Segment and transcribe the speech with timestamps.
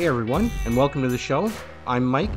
[0.00, 1.52] Hey everyone, and welcome to the show.
[1.86, 2.30] I'm Mike,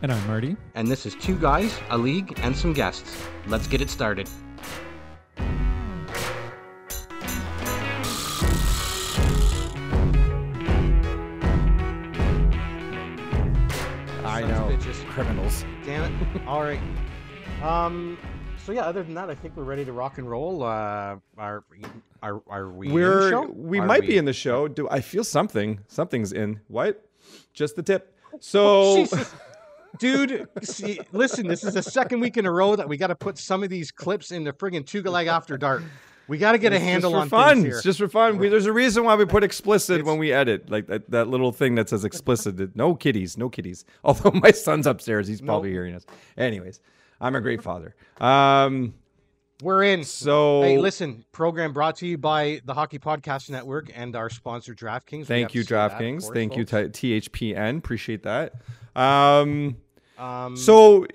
[0.00, 0.56] And I'm Marty.
[0.74, 3.26] and this is Two Guys, a League, and some guests.
[3.48, 4.30] Let's get it started.
[14.24, 14.76] I Sons of know.
[14.76, 15.06] bitches.
[15.10, 15.64] Criminals.
[15.84, 16.46] Damn it.
[16.46, 16.80] All right.
[17.62, 18.18] Um.
[18.64, 20.62] So yeah, other than that, I think we're ready to rock and roll.
[20.62, 21.64] Uh, are
[22.22, 22.86] are are we?
[22.86, 23.46] in the We're show?
[23.46, 24.68] we Are might we- be in the show.
[24.68, 25.80] Do I feel something?
[25.88, 26.60] Something's in.
[26.68, 27.04] What?
[27.52, 28.16] Just the tip.
[28.40, 29.06] So.
[29.98, 33.14] Dude, see, listen, this is the second week in a row that we got to
[33.14, 35.82] put some of these clips in the friggin' Tugalag After Dark.
[36.28, 37.56] We got to get a handle on fun.
[37.56, 37.74] things here.
[37.74, 38.38] It's just for fun.
[38.38, 41.28] We, there's a reason why we put explicit It's- when we edit, like that, that
[41.28, 42.74] little thing that says explicit.
[42.74, 43.84] No kitties, no kitties.
[44.04, 45.74] Although my son's upstairs, he's probably Nope.
[45.74, 46.06] hearing us.
[46.38, 46.80] Anyways,
[47.22, 47.94] I'm a great father.
[48.20, 48.94] Um,
[49.62, 50.04] We're in.
[50.04, 54.74] so Hey, listen, program brought to you by the Hockey Podcast Network and our sponsor,
[54.74, 55.26] DraftKings.
[55.26, 56.20] Thank you, say that, of DraftKings.
[56.22, 56.98] course, Thank you, folks.
[56.98, 57.78] T- THPN.
[57.78, 58.54] Appreciate that.
[58.96, 59.76] Um,
[60.18, 61.06] Um, So,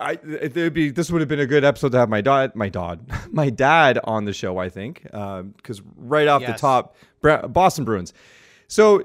[0.00, 2.68] I would be this would have been a good episode to have my dad, my
[2.68, 4.58] dad, my dad on the show.
[4.58, 8.12] I think because right off the top, Boston Bruins.
[8.66, 9.02] So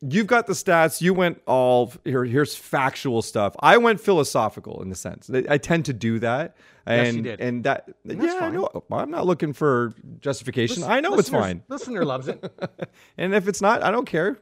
[0.00, 1.00] you've got the stats.
[1.00, 2.24] You went all here.
[2.24, 3.54] Here's factual stuff.
[3.60, 6.56] I went philosophical in the sense I tend to do that.
[6.86, 7.40] And, Yes, you did.
[7.40, 8.84] And that, that's yeah, I know.
[8.90, 10.76] I'm not looking for justification.
[10.76, 11.62] listen- I know it's fine.
[11.68, 12.42] Listener loves it.
[13.18, 14.38] And if it's not, I don't care.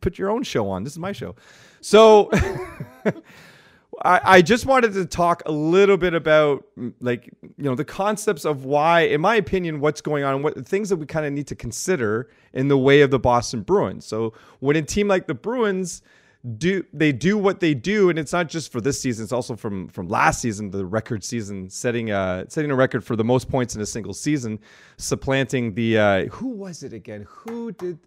[0.00, 0.84] Put your own show on.
[0.84, 1.36] This is my show.
[1.82, 2.30] So
[4.04, 8.44] I, just wanted to talk a little bit about mm, like you know the concepts
[8.44, 11.46] of why, in my opinion, what's going on, what things that we kind of need
[11.48, 14.04] to consider in the way of the Boston Bruins.
[14.04, 16.02] So when a team like the Bruins
[16.58, 19.56] do they do what they do, and it's not just for this season; it's also
[19.56, 23.48] from from last season, the record season, setting uh setting a record for the most
[23.48, 24.58] points in a single season,
[24.96, 27.26] supplanting the uh, who was it again?
[27.28, 27.98] Who did?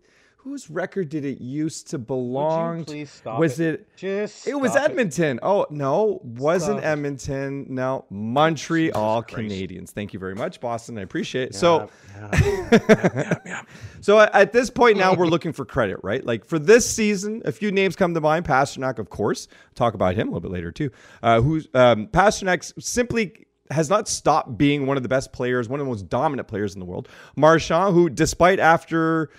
[0.49, 2.79] Whose record did it used to belong?
[2.79, 2.85] to?
[2.85, 3.81] please stop was it?
[3.81, 3.95] it?
[3.95, 4.89] Just It was stop it.
[4.89, 5.39] Edmonton.
[5.43, 6.87] Oh no, wasn't Stop it.
[6.87, 7.65] Edmonton.
[7.69, 9.38] No, Montreal Christ.
[9.51, 9.91] Canadiens.
[9.91, 10.97] Thank you very much, Boston.
[10.97, 11.55] I appreciate it.
[11.55, 13.61] So, Yeah,
[14.01, 16.25] so at- at this point now, we're looking for credit, right?
[16.25, 18.45] Like for this season, a few names come to mind.
[18.45, 19.47] Pastrnak, of course.
[19.75, 20.89] Talk about him a little bit later too.
[21.21, 25.79] Uh, who's um, Pastrnak simply has not stopped being one of the best players, one
[25.79, 27.07] of the most dominant players in the world.
[27.35, 29.29] Marchand, who despite after.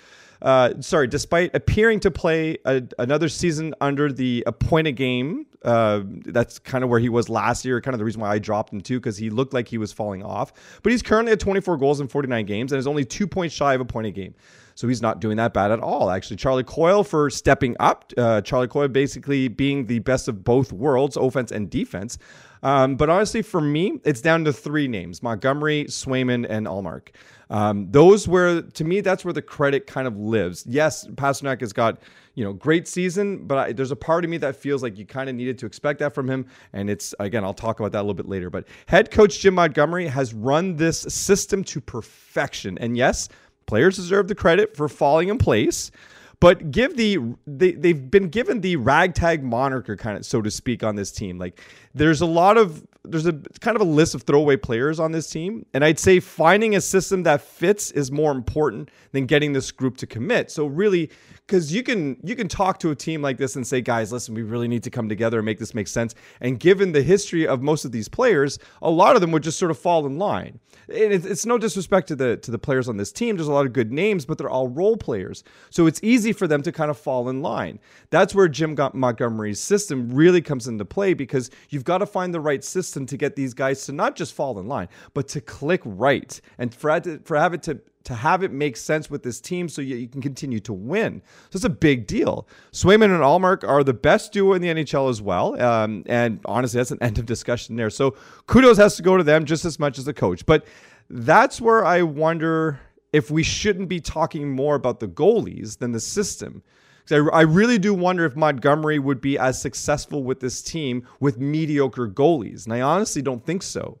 [0.41, 5.45] Uh, sorry, despite appearing to play a, another season under the a point a game,
[5.63, 7.79] uh, that's kind of where he was last year.
[7.79, 9.91] Kind of the reason why I dropped him too, because he looked like he was
[9.91, 10.51] falling off.
[10.81, 13.73] But he's currently at 24 goals in 49 games and is only two points shy
[13.73, 14.33] of a point a game.
[14.73, 16.37] So he's not doing that bad at all, actually.
[16.37, 18.11] Charlie Coyle for stepping up.
[18.17, 22.17] Uh, Charlie Coyle basically being the best of both worlds, offense and defense.
[22.63, 27.09] Um, but honestly, for me, it's down to three names Montgomery, Swayman, and Ullmark.
[27.51, 30.63] Um, those where, to me, that's where the credit kind of lives.
[30.65, 31.99] Yes, Pastrnak has got,
[32.33, 35.05] you know, great season, but I, there's a part of me that feels like you
[35.05, 36.45] kind of needed to expect that from him.
[36.71, 38.49] And it's, again, I'll talk about that a little bit later.
[38.49, 42.77] But head coach Jim Montgomery has run this system to perfection.
[42.77, 43.27] And yes,
[43.65, 45.91] players deserve the credit for falling in place
[46.39, 50.83] but give the they, they've been given the ragtag moniker kind of so to speak
[50.83, 51.61] on this team like
[51.93, 55.29] there's a lot of there's a kind of a list of throwaway players on this
[55.29, 59.71] team and i'd say finding a system that fits is more important than getting this
[59.71, 60.51] group to commit.
[60.51, 61.09] So really
[61.47, 64.33] because you can you can talk to a team like this and say guys listen
[64.33, 66.15] we really need to come together and make this make sense.
[66.39, 69.59] And given the history of most of these players a lot of them would just
[69.59, 70.59] sort of fall in line.
[70.87, 73.53] And it's, it's no disrespect to the to the players on this team there's a
[73.53, 75.43] lot of good names but they're all role players.
[75.69, 77.79] So it's easy for them to kind of fall in line.
[78.09, 82.39] That's where jim montgomery's system really comes into play because you've got to find the
[82.39, 85.81] right system to get these guys to not just fall in line but to click
[85.85, 89.39] right and for to, for have it to to have it make sense with this
[89.39, 91.21] team so you, you can continue to win.
[91.49, 92.47] So it's a big deal.
[92.71, 95.61] Swayman and Ullmark are the best duo in the NHL as well.
[95.61, 97.89] Um, and honestly, that's an end of discussion there.
[97.89, 98.15] So
[98.47, 100.45] kudos has to go to them just as much as the coach.
[100.45, 100.65] But
[101.09, 102.79] that's where I wonder
[103.13, 106.63] if we shouldn't be talking more about the goalies than the system.
[107.11, 112.07] I really do wonder if Montgomery would be as successful with this team with mediocre
[112.07, 112.65] goalies.
[112.65, 113.99] And I honestly don't think so.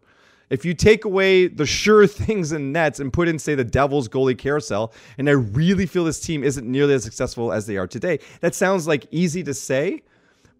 [0.49, 4.07] If you take away the sure things in nets and put in, say, the Devils
[4.09, 7.87] goalie carousel, and I really feel this team isn't nearly as successful as they are
[7.87, 10.03] today, that sounds like easy to say,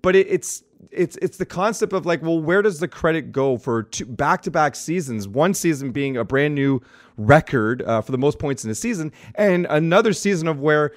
[0.02, 3.58] but it, it's it's it's the concept of like, well, where does the credit go
[3.58, 5.28] for two back-to-back seasons?
[5.28, 6.82] One season being a brand new
[7.18, 10.94] record uh, for the most points in a season, and another season of where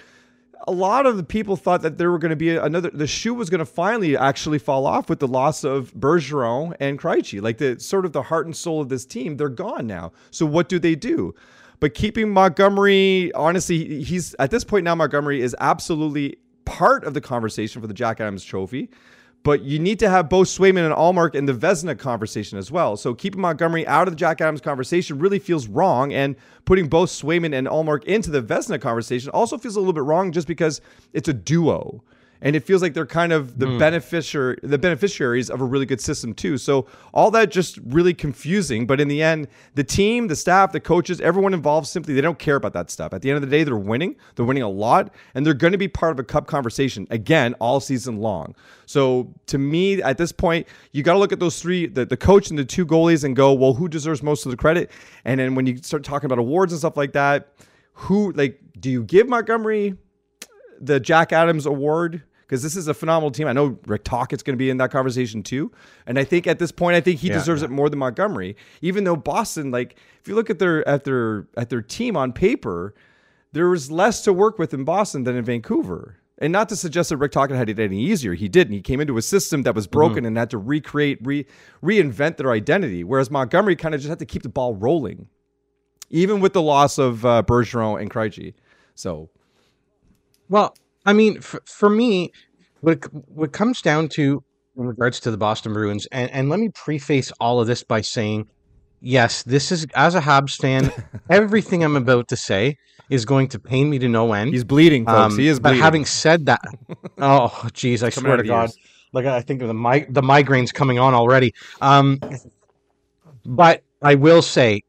[0.67, 3.35] a lot of the people thought that there were going to be another the shoe
[3.35, 7.43] was going to finally actually fall off with the loss of Bergeron and Krejci.
[7.43, 10.13] Like the sort of the heart and soul of this team, they're gone now.
[10.31, 11.35] So what do they do?
[11.81, 14.95] But keeping Montgomery, honestly, he's at this point now.
[14.95, 18.91] Montgomery is absolutely part of the conversation for the Jack Adams Trophy.
[19.45, 22.97] But you need to have both Swayman and Ullmark in the Vezina conversation as well.
[22.97, 26.13] So keeping Montgomery out of the Jack Adams conversation really feels wrong.
[26.15, 30.03] And putting both Swayman and Ullmark into the Vezina conversation also feels a little bit
[30.03, 30.81] wrong just because
[31.13, 32.03] it's a duo
[32.45, 33.79] and it feels like they're kind of the mm.
[33.79, 36.59] beneficiary the beneficiaries of a really good system too.
[36.59, 40.79] So all that just really confusing, but in the end, the team, the staff, the
[40.79, 43.15] coaches, everyone involved simply they don't care about that stuff.
[43.15, 44.15] At the end of the day, they're winning.
[44.37, 47.55] They're winning a lot and they're going to be part of a cup conversation again
[47.55, 48.55] all season long.
[48.85, 52.17] So to me at this point, you got to look at those three the, the
[52.17, 54.91] coach and the two goalies and go, "Well, who deserves most of the credit?"
[55.25, 57.49] And then when you start talking about awards and stuff like that,
[57.95, 59.97] who like do you give Montgomery
[60.81, 63.47] the Jack Adams award because this is a phenomenal team.
[63.47, 65.73] I know Rick Tocchet's going to be in that conversation too,
[66.07, 67.67] and I think at this point, I think he yeah, deserves yeah.
[67.67, 68.57] it more than Montgomery.
[68.83, 72.33] Even though Boston, like if you look at their at their at their team on
[72.33, 72.95] paper,
[73.53, 76.19] there was less to work with in Boston than in Vancouver.
[76.39, 78.35] And not to suggest that Rick Tocchet had it any easier.
[78.35, 78.75] He didn't.
[78.75, 80.27] He came into a system that was broken mm-hmm.
[80.27, 81.47] and had to recreate, re,
[81.81, 83.05] reinvent their identity.
[83.05, 85.29] Whereas Montgomery kind of just had to keep the ball rolling,
[86.11, 88.55] even with the loss of uh, Bergeron and Krejci.
[88.97, 89.31] So,
[90.49, 92.33] well, I mean, for, for me,
[92.81, 94.43] what what comes down to
[94.77, 98.01] in regards to the Boston Bruins, and, and let me preface all of this by
[98.01, 98.47] saying,
[99.01, 100.93] yes, this is as a Habs fan,
[101.31, 102.77] everything I'm about to say
[103.11, 104.53] is going to pain me to no end.
[104.53, 105.35] He's bleeding, folks.
[105.35, 105.79] Um, he is bleeding.
[105.79, 106.61] But having said that,
[107.19, 108.79] oh, geez, I swear to God, ears.
[109.13, 111.55] like I think of the mi- the migraines coming on already.
[111.81, 112.21] Um,
[113.45, 114.83] but I will say,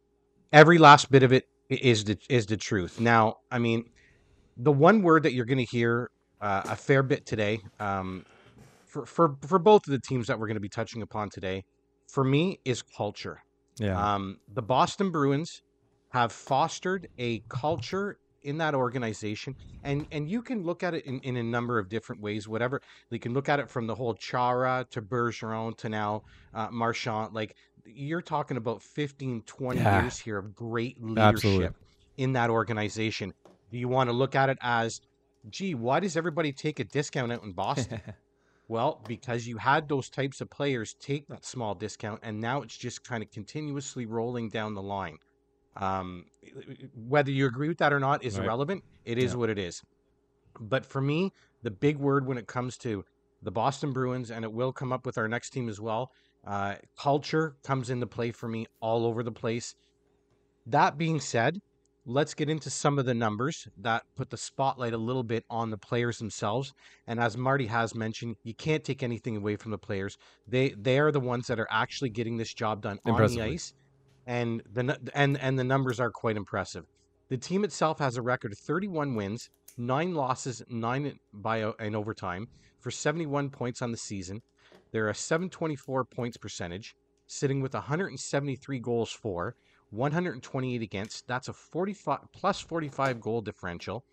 [0.51, 2.99] every last bit of it is the is the truth.
[2.99, 3.85] Now, I mean,
[4.57, 6.09] the one word that you're going to hear
[6.41, 8.25] uh, a fair bit today um,
[8.85, 11.63] for, for, for both of the teams that we're going to be touching upon today,
[12.07, 13.41] for me, is culture.
[13.77, 14.15] Yeah.
[14.15, 15.61] Um, the Boston Bruins
[16.09, 21.19] have fostered a culture in that organization and and you can look at it in,
[21.21, 22.79] in a number of different ways whatever
[23.09, 26.21] you can look at it from the whole chara to bergeron to now
[26.53, 27.55] uh, marchand like
[27.85, 30.01] you're talking about 15 20 yeah.
[30.01, 31.69] years here of great leadership Absolutely.
[32.17, 33.33] in that organization
[33.71, 35.01] do you want to look at it as,
[35.49, 38.01] gee, why does everybody take a discount out in Boston?
[38.67, 42.77] well, because you had those types of players take that small discount, and now it's
[42.77, 45.17] just kind of continuously rolling down the line.
[45.77, 46.25] Um,
[46.95, 48.45] whether you agree with that or not is right.
[48.45, 48.83] irrelevant.
[49.03, 49.37] It is yeah.
[49.37, 49.81] what it is.
[50.59, 51.33] But for me,
[51.63, 53.03] the big word when it comes to
[53.41, 56.11] the Boston Bruins, and it will come up with our next team as well,
[56.47, 59.75] uh, culture comes into play for me all over the place.
[60.65, 61.59] That being said,
[62.05, 65.71] let's get into some of the numbers that put the spotlight a little bit on
[65.71, 66.73] the players themselves.
[67.07, 70.17] And as Marty has mentioned, you can't take anything away from the players.
[70.47, 73.73] They they are the ones that are actually getting this job done on the ice,
[74.25, 76.85] and the and and the numbers are quite impressive.
[77.29, 82.47] The team itself has a record of 31 wins, nine losses, nine by in overtime
[82.79, 84.41] for 71 points on the season.
[84.91, 89.55] They're a 724 points percentage, sitting with 173 goals for
[89.91, 91.27] 128 against.
[91.27, 94.05] That's a 45 plus 45 goal differential.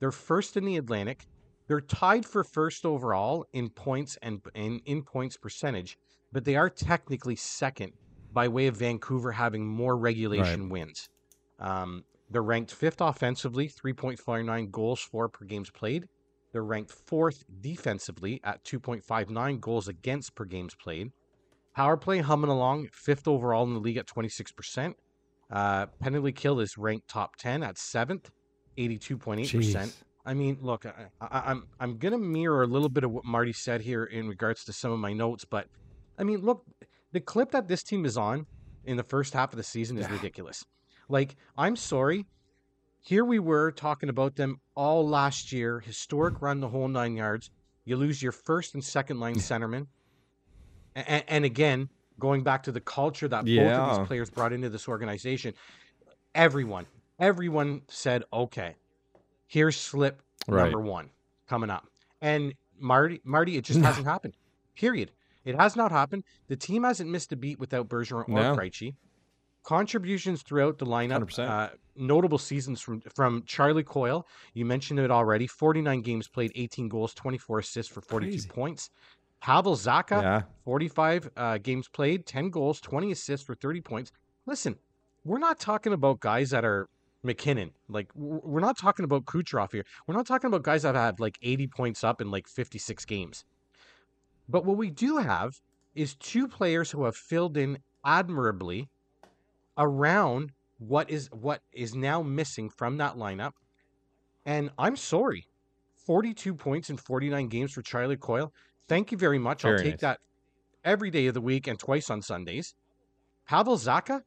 [0.00, 1.26] They're first in the Atlantic.
[1.66, 5.98] They're tied for first overall in points and in, in points percentage,
[6.32, 7.92] but they are technically second
[8.32, 10.70] by way of Vancouver having more regulation right.
[10.70, 11.08] wins.
[11.58, 16.08] Um, they're ranked fifth offensively, 3.59 goals for per games played.
[16.52, 21.12] They're ranked fourth defensively at 2.59 goals against per games played.
[21.74, 24.94] Power play humming along, fifth overall in the league at 26%.
[25.50, 28.30] Uh, penalty kill is ranked top 10 at seventh,
[28.76, 29.94] 82.8%.
[30.26, 33.54] I mean, look, I, I, I'm I'm gonna mirror a little bit of what Marty
[33.54, 35.68] said here in regards to some of my notes, but
[36.18, 36.66] I mean, look,
[37.12, 38.44] the clip that this team is on
[38.84, 40.66] in the first half of the season is ridiculous.
[41.08, 42.26] Like, I'm sorry,
[43.00, 47.50] here we were talking about them all last year, historic run the whole nine yards.
[47.86, 49.86] You lose your first and second line centerman,
[50.94, 53.64] and, and again, going back to the culture that yeah.
[53.64, 55.54] both of these players brought into this organization,
[56.34, 56.86] everyone,
[57.18, 58.74] everyone said, okay,
[59.46, 60.64] here's slip right.
[60.64, 61.10] number one
[61.48, 61.86] coming up.
[62.20, 64.34] And Marty, Marty, it just hasn't happened.
[64.74, 65.12] Period.
[65.44, 66.24] It has not happened.
[66.48, 68.56] The team hasn't missed a beat without Bergeron or no.
[68.56, 68.94] Krejci.
[69.64, 74.26] Contributions throughout the lineup, uh, notable seasons from from Charlie Coyle.
[74.54, 75.46] You mentioned it already.
[75.46, 78.88] Forty nine games played, eighteen goals, twenty four assists for forty two points.
[79.40, 80.42] Pavel Zacha, yeah.
[80.64, 84.12] 45 uh, games played, 10 goals, 20 assists for 30 points.
[84.46, 84.76] Listen,
[85.24, 86.88] we're not talking about guys that are
[87.22, 87.72] MacKinnon.
[87.88, 89.84] Like, we're not talking about Kucherov here.
[90.06, 93.44] We're not talking about guys that have like 80 points up in like 56 games.
[94.48, 95.60] But what we do have
[95.94, 98.88] is two players who have filled in admirably
[99.76, 103.52] around what is what is now missing from that lineup.
[104.46, 105.46] And I'm sorry,
[106.06, 108.52] 42 points in 49 games for Charlie Coyle.
[108.88, 109.62] Thank you very much.
[109.62, 110.00] Very I'll take nice.
[110.00, 110.20] that
[110.84, 112.74] every day of the week and twice on Sundays.
[113.46, 114.22] Pavel Zacha?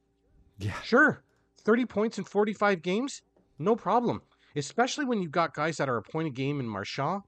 [0.60, 0.80] Yeah.
[0.82, 1.24] Sure.
[1.64, 3.22] 30 points in 45 games?
[3.60, 4.22] No problem.
[4.56, 7.22] Especially when you've got guys that are a point a game in Marchand,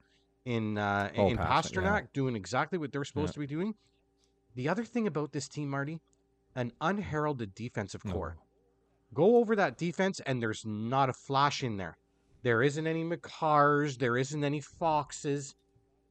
[0.45, 2.07] in uh, oh, in Pastrnak, yeah.
[2.13, 3.33] doing exactly what they're supposed yeah.
[3.33, 3.75] to be doing.
[4.55, 5.99] The other thing about this team, Marty,
[6.55, 8.37] an unheralded defensive core.
[9.13, 11.97] Go over that defense, and there's not a flash in there.
[12.43, 15.55] There isn't any Makars, there isn't any Foxes,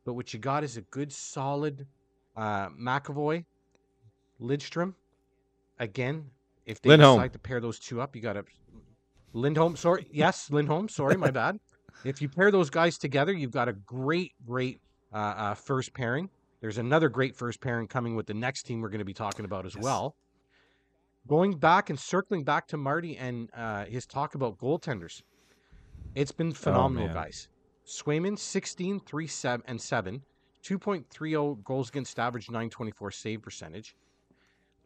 [0.04, 1.86] but what you got is a good, solid
[2.36, 3.44] uh, McAvoy,
[4.40, 4.94] Lidstrom.
[5.78, 6.30] Again,
[6.66, 7.18] if they Lindholm.
[7.18, 8.44] decide to pair those two up, you got to
[9.32, 9.76] Lindholm.
[9.76, 10.88] Sorry, yes, Lindholm.
[10.88, 11.58] Sorry, my bad.
[12.04, 14.80] If you pair those guys together, you've got a great, great
[15.12, 16.30] uh, uh, first pairing.
[16.60, 19.44] There's another great first pairing coming with the next team we're going to be talking
[19.44, 19.84] about as yes.
[19.84, 20.16] well.
[21.28, 25.22] Going back and circling back to Marty and uh, his talk about goaltenders,
[26.16, 27.48] it's been oh, phenomenal, oh, guys.
[27.86, 30.22] Swayman 16, 3, 7, and 7,
[30.62, 33.96] 2.30 goals against average, 924 save percentage.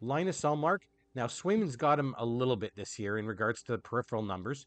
[0.01, 0.81] Linus Ullmark.
[1.15, 4.67] Now, Swayman's got him a little bit this year in regards to the peripheral numbers.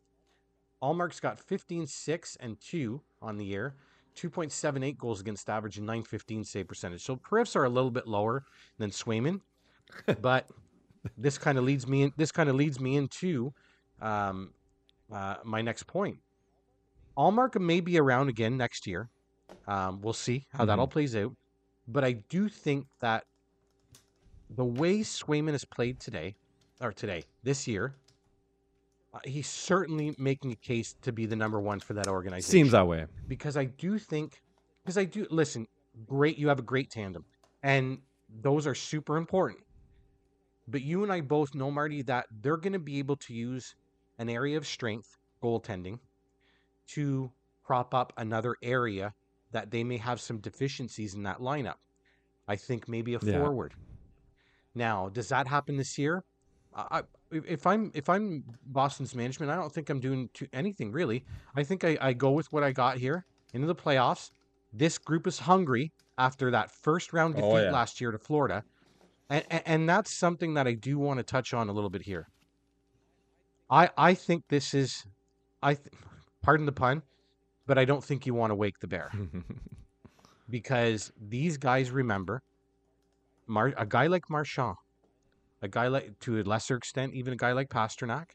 [0.82, 3.76] Ullmark's got 15, 6, and 2 on the year.
[4.16, 7.02] 2.78 goals against average and 915 save percentage.
[7.02, 8.44] So periffs are a little bit lower
[8.78, 9.42] than Swayman,
[10.22, 10.50] but
[11.18, 13.54] this kind of leads me in, this kind of leads me into
[14.02, 14.52] um,
[15.12, 16.18] uh, my next point.
[17.20, 19.10] Ullmark may be around again next year.
[19.68, 20.68] Um, we'll see how mm-hmm.
[20.68, 21.36] that all plays out.
[21.88, 23.26] But I do think that
[24.50, 26.36] the way Swayman has played today,
[26.80, 27.94] or today, this year,
[29.14, 32.52] uh, he's certainly making a case to be the number one for that organization.
[32.52, 33.06] Seems that way.
[33.28, 34.42] Because I do think,
[34.84, 35.68] because I do, listen,
[36.08, 37.26] great, you have a great tandem.
[37.64, 38.00] And
[38.42, 39.60] those are super important.
[40.68, 43.76] But you and I both know, Marty, that they're going to be able to use
[44.20, 46.00] an area of strength, goaltending,
[46.94, 47.32] to
[47.64, 49.14] prop up another area
[49.52, 51.76] that they may have some deficiencies in that lineup.
[52.48, 53.40] I think maybe a yeah.
[53.40, 53.74] forward.
[54.76, 56.24] Now, does that happen this year?
[56.76, 61.26] I, if I'm if I'm Boston's management, I don't think I'm doing anything really.
[61.56, 64.32] I think I, I go with what I got here into the playoffs.
[64.72, 67.72] This group is hungry after that first round oh, defeat oh, yeah.
[67.72, 68.64] last year to Florida,
[69.30, 72.04] and, and, and that's something that I do want to touch on a little bit
[72.04, 72.28] here.
[73.70, 75.06] I I think this is,
[75.64, 75.88] I th-
[76.42, 77.04] pardon the pun,
[77.66, 79.12] but I don't think you want to wake the bear
[80.50, 82.42] because these guys remember
[83.48, 84.76] Mar- a guy like Marchand
[85.62, 88.32] a guy like, to a lesser extent, even a guy like Pastrnak.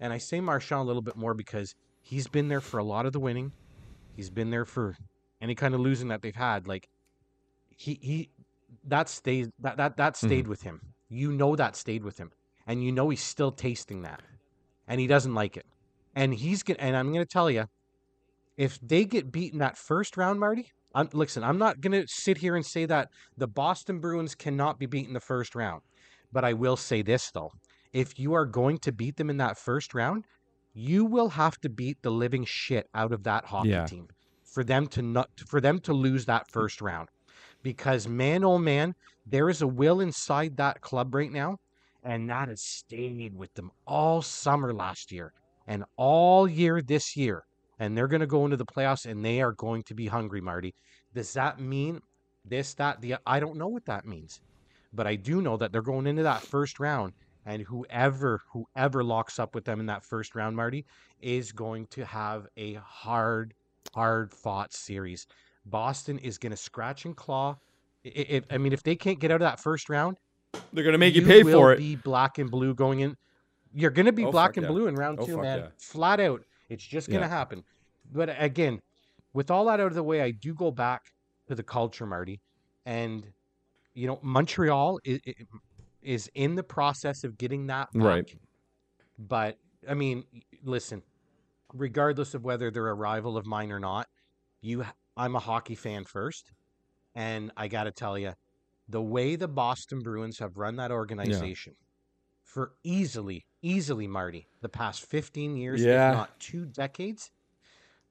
[0.00, 3.06] And I say Marchand a little bit more because he's been there for a lot
[3.06, 3.52] of the winning.
[4.16, 4.96] He's been there for
[5.40, 6.66] any kind of losing that they've had.
[6.66, 6.88] Like
[7.76, 8.30] he he
[8.84, 10.50] that stayed that that that stayed mm-hmm.
[10.50, 10.80] with him.
[11.08, 12.32] You know that stayed with him,
[12.66, 14.20] and you know he's still tasting that,
[14.88, 15.66] and he doesn't like it.
[16.14, 16.78] And he's gonna.
[16.80, 17.68] And I'm gonna tell you,
[18.56, 20.70] if they get beaten that first round, Marty.
[20.94, 24.84] I'm, listen, I'm not gonna sit here and say that the Boston Bruins cannot be
[24.84, 25.82] beaten the first round.
[26.32, 27.52] But I will say this though.
[27.92, 30.24] If you are going to beat them in that first round,
[30.74, 33.86] you will have to beat the living shit out of that hockey yeah.
[33.86, 34.08] team
[34.44, 37.08] for them to not for them to lose that first round.
[37.62, 38.94] Because man oh man,
[39.26, 41.58] there is a will inside that club right now,
[42.02, 45.32] and that has stayed with them all summer last year
[45.66, 47.44] and all year this year.
[47.78, 50.40] And they're going to go into the playoffs and they are going to be hungry,
[50.40, 50.74] Marty.
[51.14, 52.00] Does that mean
[52.44, 53.16] this, that, the?
[53.26, 54.40] I don't know what that means.
[54.92, 57.14] But I do know that they're going into that first round,
[57.46, 60.84] and whoever whoever locks up with them in that first round, Marty,
[61.22, 63.54] is going to have a hard,
[63.94, 65.26] hard fought series.
[65.64, 67.56] Boston is going to scratch and claw.
[68.04, 70.18] If, I mean, if they can't get out of that first round,
[70.74, 71.78] they're going to make you, you pay for it.
[71.78, 73.16] Be black and blue going in.
[73.74, 74.70] You're going to be oh, black and yeah.
[74.70, 75.58] blue in round oh, two, man.
[75.58, 75.66] Yeah.
[75.78, 77.30] Flat out, it's just going to yeah.
[77.30, 77.64] happen.
[78.12, 78.80] But again,
[79.32, 81.02] with all that out of the way, I do go back
[81.48, 82.40] to the culture, Marty,
[82.84, 83.26] and
[83.94, 85.20] you know, Montreal is,
[86.02, 88.02] is in the process of getting that back.
[88.02, 88.38] Right.
[89.18, 90.24] But I mean,
[90.64, 91.02] listen,
[91.72, 94.06] regardless of whether they're a rival of mine or not,
[94.60, 94.84] you
[95.16, 96.52] I'm a hockey fan first,
[97.14, 98.32] and I got to tell you,
[98.88, 101.91] the way the Boston Bruins have run that organization yeah.
[102.52, 106.10] For easily, easily, Marty, the past 15 years, yeah.
[106.10, 107.30] if not two decades,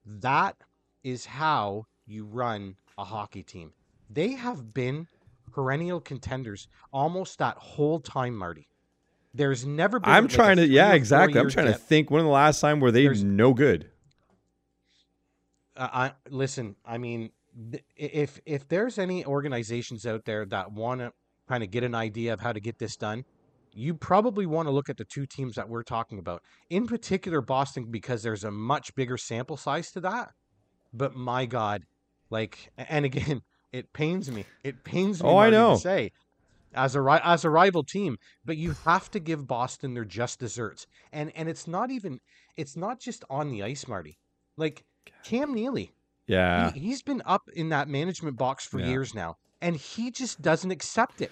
[0.04, 0.56] that
[1.04, 3.72] is how you run a hockey team.
[4.10, 5.08] They have been
[5.52, 8.68] perennial contenders almost that whole time, Marty.
[9.34, 10.12] There's never been.
[10.12, 11.40] I'm like trying to, yeah, exactly.
[11.40, 11.76] I'm trying dip.
[11.76, 13.90] to think when the last time were they There's, no good.
[15.78, 16.76] Uh, I listen.
[16.84, 17.30] I mean,
[17.72, 21.14] th- if if there's any organizations out there that want to
[21.48, 23.24] kind of get an idea of how to get this done,
[23.74, 26.44] you probably want to look at the two teams that we're talking about.
[26.70, 30.32] In particular, Boston, because there's a much bigger sample size to that.
[30.94, 31.84] but my God,
[32.30, 34.46] like, and again, it pains me.
[34.64, 35.30] It pains me.
[35.30, 35.76] Oh, I know.
[35.76, 36.12] To say,
[36.74, 40.88] as a as a rival team, but you have to give Boston their just desserts,
[41.12, 42.20] and and it's not even
[42.58, 44.18] it's not just on the ice, Marty.
[44.58, 44.86] Like
[45.24, 45.94] Cam Neely,
[46.28, 48.88] yeah, he, has been up in that management box for yeah.
[48.88, 51.32] years now, and he just doesn't accept it,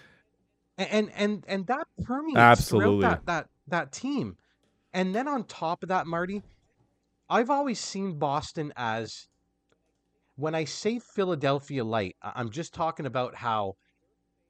[0.80, 3.02] and and and, that permeates Absolutely.
[3.02, 4.38] throughout that that that team,
[4.94, 6.42] and then on top of that, Marty,
[7.30, 9.28] I've always seen Boston as
[10.36, 13.76] when I say Philadelphia light, I'm just talking about how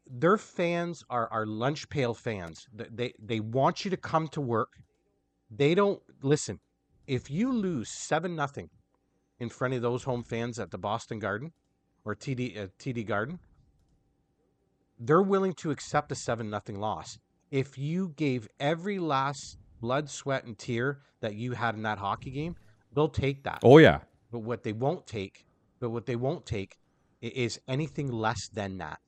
[0.10, 2.68] their fans are are lunch pail fans.
[2.72, 4.70] They they want you to come to work.
[5.50, 6.60] They don't listen.
[7.08, 8.70] If you lose seven nothing
[9.40, 11.54] in front of those home fans at the Boston Garden
[12.06, 13.40] or TD uh, TD Garden,
[15.00, 17.18] they're willing to accept a seven nothing loss.
[17.52, 22.32] If you gave every last blood, sweat, and tear that you had in that hockey
[22.32, 22.56] game,
[22.94, 23.60] they'll take that.
[23.64, 24.00] Oh yeah.
[24.32, 25.46] But what they won't take
[25.80, 26.78] but what they won't take
[27.22, 29.00] is anything less than that.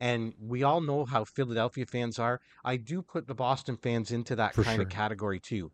[0.00, 2.40] And we all know how Philadelphia fans are.
[2.64, 4.82] I do put the Boston fans into that For kind sure.
[4.82, 5.70] of category too.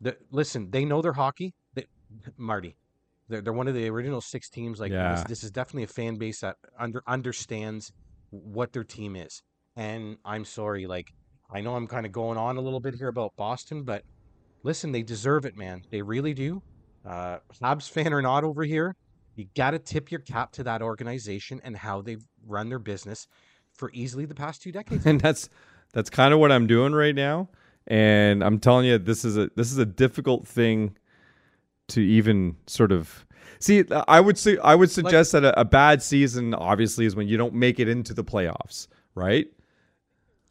[0.00, 1.54] The, listen, they know their hockey.
[1.74, 1.86] They,
[2.36, 2.76] Marty,
[3.28, 4.80] they're, they're one of the original six teams.
[4.80, 5.14] Like yeah.
[5.16, 7.92] this, this is definitely a fan base that under understands
[8.30, 9.42] what their team is.
[9.76, 11.12] And I'm sorry, like
[11.50, 14.02] I know I'm kind of going on a little bit here about Boston, but
[14.62, 15.82] listen, they deserve it, man.
[15.90, 16.62] They really do.
[17.06, 18.96] Uh, Habs fan or not over here,
[19.34, 23.28] you got to tip your cap to that organization and how they've run their business
[23.72, 25.06] for easily the past two decades.
[25.06, 25.48] And that's
[25.92, 27.48] that's kind of what I'm doing right now.
[27.86, 30.96] And I'm telling you, this is a this is a difficult thing
[31.88, 33.24] to even sort of
[33.58, 33.84] see.
[34.08, 37.28] I would say I would suggest like, that a, a bad season obviously is when
[37.28, 39.46] you don't make it into the playoffs, right?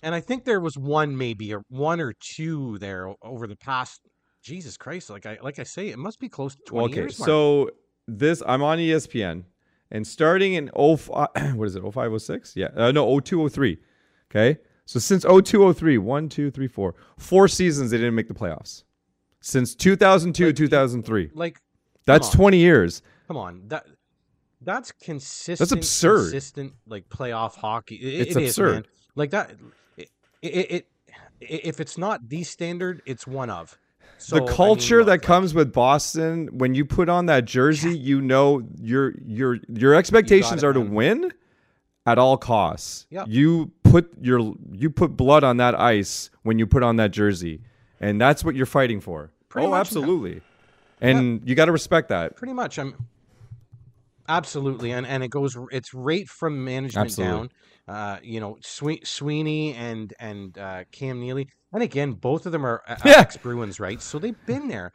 [0.04, 4.02] And I think there was one maybe or one or two there over the past
[4.42, 7.20] Jesus Christ, like I like I say, it must be close to twenty okay, years.
[7.20, 7.72] Okay, so
[8.08, 9.44] this I'm on ESPN
[9.92, 13.78] and starting in 05, what is it 0506 yeah uh, no 0203
[14.32, 18.84] okay so since 0203 1 2 3 4 four seasons they didn't make the playoffs
[19.42, 21.62] since 2002 like, 2003 like
[22.08, 23.86] that's 20 years come on that
[24.62, 28.84] that's consistent that's absurd consistent like playoff hockey it, it's it absurd is, man.
[29.16, 29.52] like that
[29.98, 30.10] it,
[30.42, 30.88] it, it
[31.40, 33.78] if it's not the standard it's one of
[34.20, 37.46] so, the culture I mean, that like, comes with Boston, when you put on that
[37.46, 37.96] jersey, yeah.
[37.96, 40.86] you know your your your expectations are man.
[40.86, 41.34] to win
[42.08, 43.06] at all costs.
[43.12, 43.28] Yep.
[43.30, 47.62] You put your you put blood on that ice when you put on that jersey,
[48.00, 49.32] and that's what you're fighting for.
[49.50, 50.42] Pretty oh, absolutely.
[51.00, 52.36] And you got to respect that.
[52.36, 52.80] Pretty much.
[52.80, 52.96] I'm
[54.28, 55.58] absolutely, and and it goes.
[55.72, 57.38] It's right from management absolutely.
[57.38, 57.50] down.
[57.88, 61.50] Uh, you know, Sweeney and and uh, Cam Neely.
[61.74, 63.20] And again, both of them are uh, yeah.
[63.20, 64.02] ex Bruins, right?
[64.02, 64.92] So they've been there.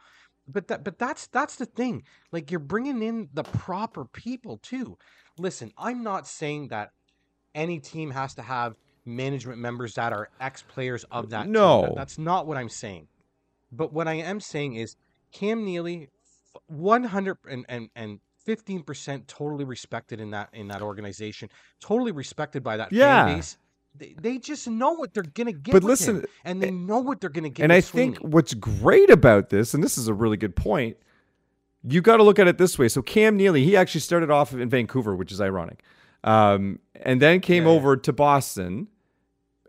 [0.47, 2.03] But that, but that's that's the thing.
[2.31, 4.97] Like you're bringing in the proper people too.
[5.37, 6.89] Listen, I'm not saying that
[7.55, 11.47] any team has to have management members that are ex players of that.
[11.47, 13.07] No, that, that's not what I'm saying.
[13.71, 14.95] But what I am saying is
[15.33, 16.09] Cam Neely,
[16.67, 22.77] 100 and and and 15% totally respected in that in that organization, totally respected by
[22.77, 23.25] that yeah.
[23.25, 23.57] fan base
[23.95, 25.71] they, just know what they're gonna get.
[25.71, 27.63] But listen, him, and they know what they're gonna get.
[27.63, 30.97] And I think what's great about this, and this is a really good point,
[31.83, 32.87] you got to look at it this way.
[32.87, 35.83] So Cam Neely, he actually started off in Vancouver, which is ironic,
[36.23, 38.87] um, and then came yeah, over to Boston.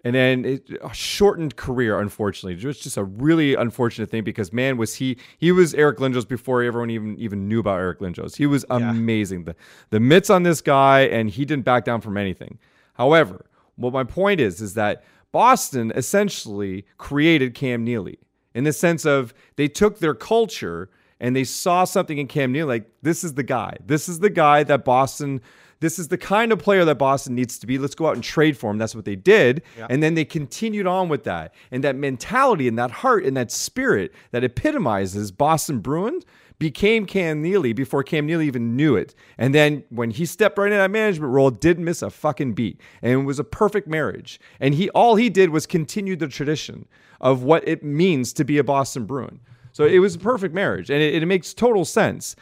[0.04, 2.60] And then it, a shortened career, unfortunately.
[2.60, 6.28] It was just a really unfortunate thing because man, was he he was Eric Lindros
[6.28, 8.36] before everyone even even knew about Eric Lindros.
[8.36, 9.40] He was amazing.
[9.40, 9.52] Yeah.
[9.52, 9.56] The
[9.90, 12.58] the mitts on this guy, and he didn't back down from anything.
[12.94, 18.18] However, what my point is is that Boston essentially created Cam Neely
[18.54, 22.68] in the sense of they took their culture and they saw something in Cam Neely
[22.68, 23.76] like this is the guy.
[23.84, 25.40] This is the guy that Boston
[25.84, 27.76] this is the kind of player that Boston needs to be.
[27.76, 28.78] Let's go out and trade for him.
[28.78, 29.62] That's what they did.
[29.76, 29.86] Yeah.
[29.90, 31.54] And then they continued on with that.
[31.70, 36.24] And that mentality and that heart and that spirit that epitomizes Boston Bruins
[36.58, 39.14] became Cam Neely before Cam Neely even knew it.
[39.36, 42.80] And then when he stepped right in that management role, didn't miss a fucking beat.
[43.02, 44.40] And it was a perfect marriage.
[44.60, 46.88] And he all he did was continue the tradition
[47.20, 49.38] of what it means to be a Boston Bruin.
[49.72, 50.88] So it was a perfect marriage.
[50.90, 52.36] And it, it makes total sense.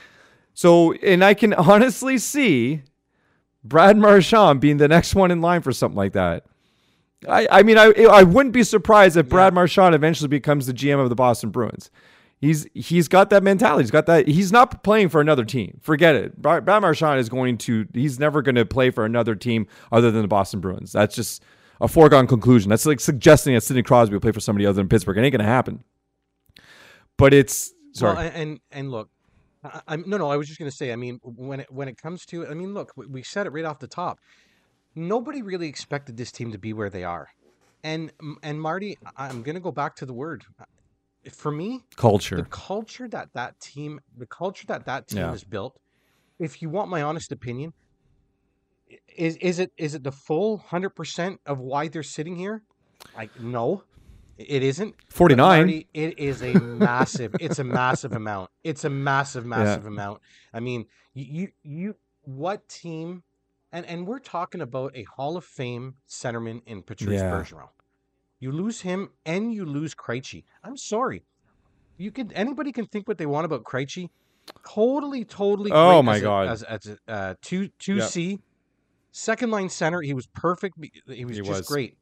[0.54, 2.82] So, and I can honestly see
[3.64, 6.44] Brad Marchand being the next one in line for something like that.
[7.28, 9.54] I, I mean, I I wouldn't be surprised if Brad yeah.
[9.54, 11.90] Marchand eventually becomes the GM of the Boston Bruins.
[12.40, 13.84] He's he's got that mentality.
[13.84, 14.26] He's got that.
[14.26, 15.78] He's not playing for another team.
[15.80, 16.42] Forget it.
[16.42, 17.86] Brad Marchand is going to.
[17.94, 20.90] He's never going to play for another team other than the Boston Bruins.
[20.90, 21.44] That's just
[21.80, 22.68] a foregone conclusion.
[22.68, 25.18] That's like suggesting that Sidney Crosby will play for somebody other than Pittsburgh.
[25.18, 25.84] It ain't going to happen.
[27.16, 28.16] But it's sorry.
[28.16, 29.08] Well, and and look,
[29.64, 30.30] I, I'm no, no.
[30.30, 30.92] I was just going to say.
[30.92, 33.64] I mean, when it when it comes to, I mean, look, we, said it right
[33.64, 34.18] off the top.
[34.94, 37.28] Nobody really expected this team to be where they are,
[37.82, 40.44] and and Marty, I'm going to go back to the word.
[41.30, 45.30] For me, culture, the culture that that team, the culture that that team yeah.
[45.30, 45.78] has built.
[46.38, 47.72] If you want my honest opinion,
[49.16, 52.62] is is it is it the full hundred percent of why they're sitting here?
[53.16, 53.84] Like no,
[54.48, 54.94] it isn't.
[55.08, 55.84] 49.
[55.92, 58.50] it is a massive, it's a massive amount.
[58.64, 59.88] It's a massive, massive yeah.
[59.88, 60.20] amount.
[60.52, 63.22] I mean, you, you, what team,
[63.72, 67.30] and, and we're talking about a Hall of Fame centerman in Patrice yeah.
[67.30, 67.68] Bergeron.
[68.40, 70.44] You lose him and you lose Krejci.
[70.64, 71.22] I'm sorry.
[71.96, 74.10] You could, anybody can think what they want about Krejci.
[74.68, 75.70] Totally, totally.
[75.72, 76.48] Oh my God.
[76.48, 78.40] A, as, as a uh, two, 2C,
[79.12, 80.00] second line center.
[80.00, 80.76] He was perfect.
[81.06, 81.68] He was he just was.
[81.68, 81.96] great.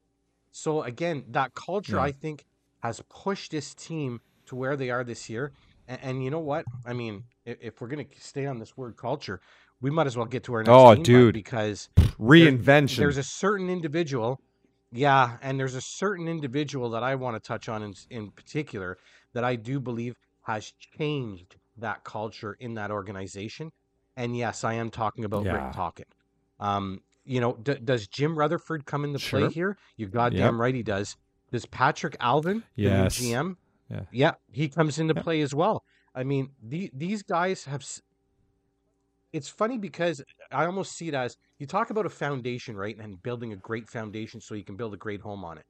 [0.52, 2.02] So again, that culture yeah.
[2.02, 2.44] I think
[2.82, 5.52] has pushed this team to where they are this year.
[5.86, 6.64] And, and you know what?
[6.84, 9.40] I mean, if, if, we're gonna stay on this word culture,
[9.80, 12.96] we might as well get to our next oh, dude, because reinvention.
[12.96, 14.40] There, there's a certain individual,
[14.92, 18.98] yeah, and there's a certain individual that I want to touch on in, in particular
[19.32, 23.72] that I do believe has changed that culture in that organization.
[24.16, 25.52] And yes, I am talking about yeah.
[25.52, 26.08] Rick Tocchet.
[26.58, 29.40] Um, you know, d- does Jim Rutherford come into sure.
[29.40, 29.78] play here?
[29.96, 30.60] You're goddamn yep.
[30.60, 31.16] right he does.
[31.52, 33.18] Does Patrik Allvin, yes.
[33.18, 33.56] the new GM?
[33.90, 34.00] Yeah.
[34.12, 35.84] yeah, he comes into play as well.
[36.14, 37.84] I mean, the, these guys have.
[39.32, 42.96] It's funny because I almost see it as you talk about a foundation, right?
[42.98, 45.64] And building a great foundation so you can build a great home on it.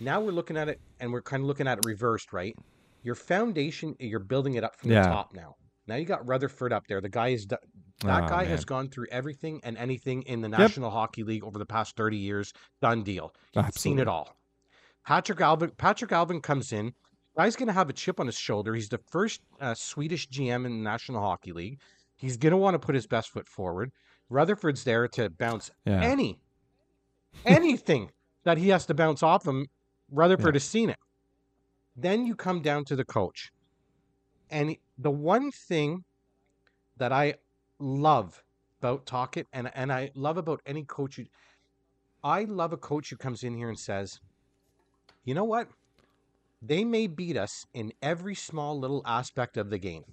[0.00, 2.56] Now we're looking at it and we're kind of looking at it reversed, right?
[3.04, 5.02] Your foundation, you're building it up from yeah.
[5.02, 5.56] the top now.
[5.86, 7.00] Now you got Rutherford up there.
[7.00, 7.60] The guy is that
[8.04, 8.46] oh, guy man.
[8.46, 10.94] has gone through everything and anything in the National yep.
[10.94, 12.52] Hockey League over the past 30 years.
[12.80, 13.34] Done deal.
[13.54, 14.36] You've seen it all.
[15.06, 16.94] Patrik Allvin Patrik Allvin comes in.
[17.36, 18.74] Guy's going to have a chip on his shoulder.
[18.74, 21.80] He's the first uh, Swedish GM in the National Hockey League.
[22.16, 23.90] He's going to want to put his best foot forward.
[24.30, 26.00] Rutherford's there to bounce yeah.
[26.00, 26.38] any
[27.44, 28.10] anything
[28.44, 29.66] that he has to bounce off him.
[30.10, 30.56] Rutherford yeah.
[30.56, 30.98] has seen it.
[31.96, 33.52] Then you come down to the coach.
[34.50, 36.04] And the one thing
[36.96, 37.34] that I
[37.78, 38.42] love
[38.80, 41.24] about Tocchet and and I love about any coach who
[42.22, 44.20] I love a coach who comes in here and says,
[45.24, 45.68] "You know what?
[46.62, 50.04] They may beat us in every small little aspect of the game.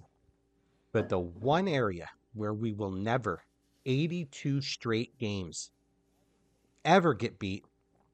[0.92, 3.42] But the one area where we will never
[3.86, 5.70] 82 straight games
[6.84, 7.64] ever get beat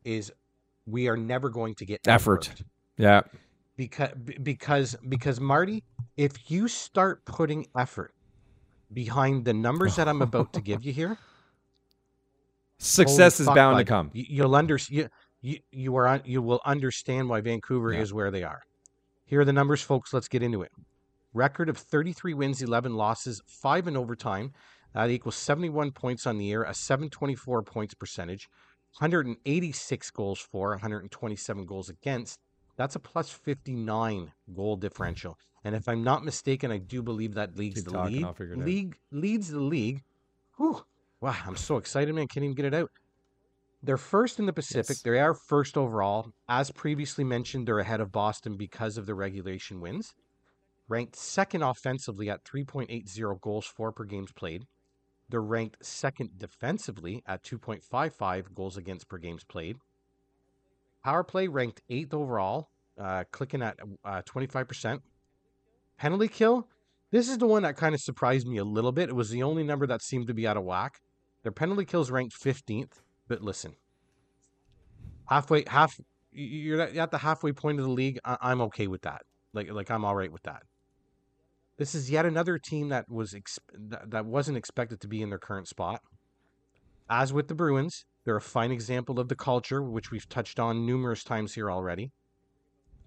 [0.04, 0.32] is
[0.86, 2.50] we are never going to get effort.
[2.96, 3.22] Yeah.
[3.76, 4.10] Because
[4.42, 5.84] because because Marty,
[6.18, 8.12] if you start putting effort
[8.92, 11.16] behind the numbers that I'm about to give you here,
[12.78, 14.10] success is bound bud, to come.
[14.12, 15.08] You'll under you,
[15.40, 18.00] you, you are you will understand why Vancouver yeah.
[18.00, 18.62] is where they are.
[19.26, 20.12] Here are the numbers, folks.
[20.12, 20.72] Let's get into it.
[21.32, 24.52] Record of 33 wins, 11 losses, five in overtime.
[24.94, 28.48] That equals 71 points on the year, a 724 points percentage,
[28.98, 32.40] 186 goals for, 127 goals against.
[32.78, 35.36] That's a plus 59 goal differential.
[35.64, 38.56] And if I'm not mistaken, I do believe that leads the talking, league.
[38.56, 40.04] League leads the league.
[40.56, 40.84] Whew.
[41.20, 42.28] Wow, I'm so excited, man.
[42.28, 42.90] Can't even get it out.
[43.82, 44.96] They're first in the Pacific.
[44.96, 45.02] Yes.
[45.02, 46.30] They are first overall.
[46.48, 50.14] As previously mentioned, they're ahead of Boston because of the regulation wins.
[50.88, 54.66] Ranked second offensively at 3.80 goals for per games played.
[55.28, 59.78] They're ranked second defensively at 2.55 goals against per games played.
[61.04, 62.68] Power play ranked eighth overall,
[63.00, 65.00] uh, clicking at uh, 25%.
[65.96, 66.68] Penalty kill,
[67.10, 69.08] this is the one that kind of surprised me a little bit.
[69.08, 71.00] It was the only number that seemed to be out of whack.
[71.42, 73.76] Their penalty kills ranked 15th, but listen,
[75.28, 75.98] halfway, half,
[76.32, 78.18] you're at the halfway point of the league.
[78.24, 79.22] I, am okay with that.
[79.54, 80.64] Like, like I'm all right with that.
[81.78, 85.38] This is yet another team that was ex- that wasn't expected to be in their
[85.38, 86.02] current spot.
[87.08, 90.84] As with the Bruins, they're a fine example of the culture, which we've touched on
[90.84, 92.12] numerous times here already.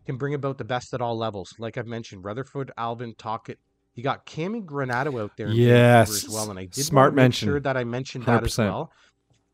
[0.08, 1.54] Can bring about the best at all levels.
[1.60, 3.60] Like I've mentioned, Rutherford, Allvin, Tocchet.
[3.94, 6.10] You got Cami Granato out there yes.
[6.10, 7.50] as well, and I did smart mention.
[7.50, 8.26] sure that I mentioned 100%.
[8.26, 8.92] that as well.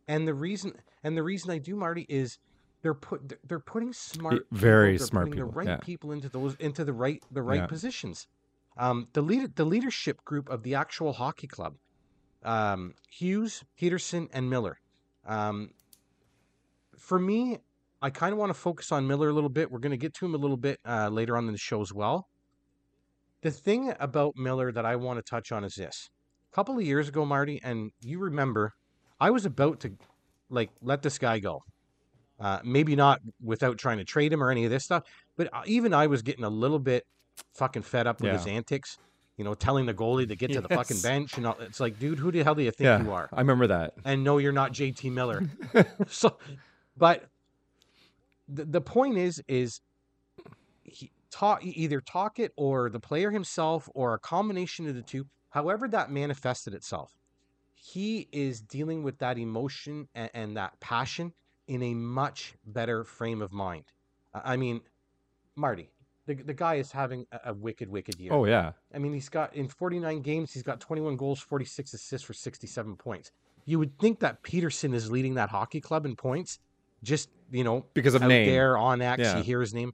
[0.08, 0.72] And the reason
[1.04, 2.40] and the reason I do, Marty, is
[2.82, 5.78] they're put they're putting smart, very people, smart people, the right yeah.
[5.82, 7.68] people into those into the right the right yeah.
[7.68, 8.26] positions.
[8.78, 11.76] Um, the lead the leadership group of the actual hockey club,
[12.46, 14.80] um, Hughes, Pettersson, and Miller.
[15.28, 15.72] Um,
[16.98, 17.60] for me,
[18.02, 19.72] I kind of want to focus on Miller a little bit.
[19.72, 21.82] We're going to get to him a little bit uh, later on in the show
[21.82, 22.28] as well.
[23.42, 26.10] The thing about Miller that I want to touch on is this.
[26.52, 28.74] A couple of years ago, Marty, and you remember,
[29.20, 29.92] I was about to
[30.50, 31.64] like let this guy go.
[32.40, 35.04] Uh, maybe not without trying to trade him or any of this stuff,
[35.38, 37.04] but uh, even I was getting a little bit
[37.56, 38.38] fucking fed up with yeah.
[38.38, 38.98] his antics.
[39.38, 41.38] You know, telling the goalie to get to the fucking bench.
[41.38, 43.30] And all, it's like, dude, who the hell do you think Yeah, you are?
[43.32, 43.94] I remember that.
[44.04, 45.44] And no, you're not JT Miller.
[46.08, 46.38] so,
[46.98, 47.30] but
[48.50, 49.82] the, the point is, is
[50.84, 55.28] he talk either Tocchet or the player himself or a combination of the two.
[55.50, 57.16] However, that manifested itself,
[57.76, 61.34] he is dealing with that emotion and, and that passion
[61.68, 63.86] in a much better frame of mind.
[64.34, 64.82] I mean,
[65.56, 65.90] Marty,
[66.28, 68.32] the, the guy is having a, a wicked, wicked year.
[68.34, 68.74] Oh yeah.
[68.94, 72.96] I mean, he's got in 49 games, he's got 21 goals, 46 assists for 67
[72.98, 73.32] points.
[73.66, 76.60] You would think that Pettersson is leading that hockey club in points,
[77.04, 78.48] just you know, Because of out name.
[78.48, 79.38] there on X, Yeah.
[79.38, 79.94] you hear his name.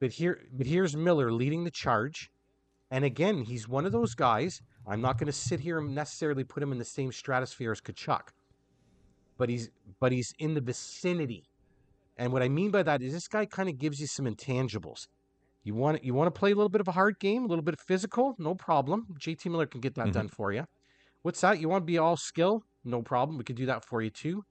[0.00, 2.30] But here, but here's Miller leading the charge,
[2.90, 4.60] and again, he's one of those guys.
[4.86, 7.80] I'm not going to sit here and necessarily put him in the same stratosphere as
[7.80, 8.28] Tkachuk,
[9.38, 11.48] but he's but he's in the vicinity.
[12.18, 15.06] And what I mean by that is this guy kind of gives you some intangibles.
[15.66, 17.64] You want you want to play a little bit of a hard game, a little
[17.64, 19.08] bit of physical, no problem.
[19.18, 20.12] JT Miller can get that Mhm.
[20.12, 20.64] done for you.
[21.22, 21.58] What's that?
[21.58, 22.62] You want to be all skill?
[22.84, 23.36] No problem.
[23.36, 24.44] We can do that for you too.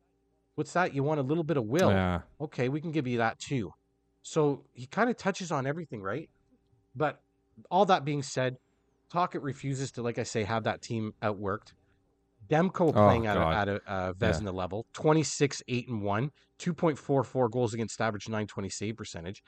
[0.56, 0.94] What's that?
[0.94, 1.92] You want a little bit of will?
[1.92, 2.24] Yeah.
[2.42, 3.72] Okay, we can give you that too.
[4.24, 6.30] So he kind of touches on everything, right?
[6.94, 7.22] But
[7.72, 8.58] all that being said,
[9.10, 11.72] Tocchet refuses to, like I say, have that team outworked.
[12.50, 17.74] Demko playing at a, at a uh, Vezina level, 26, 8, and 1, 2.44 goals
[17.74, 19.42] against average, 920 save percentage.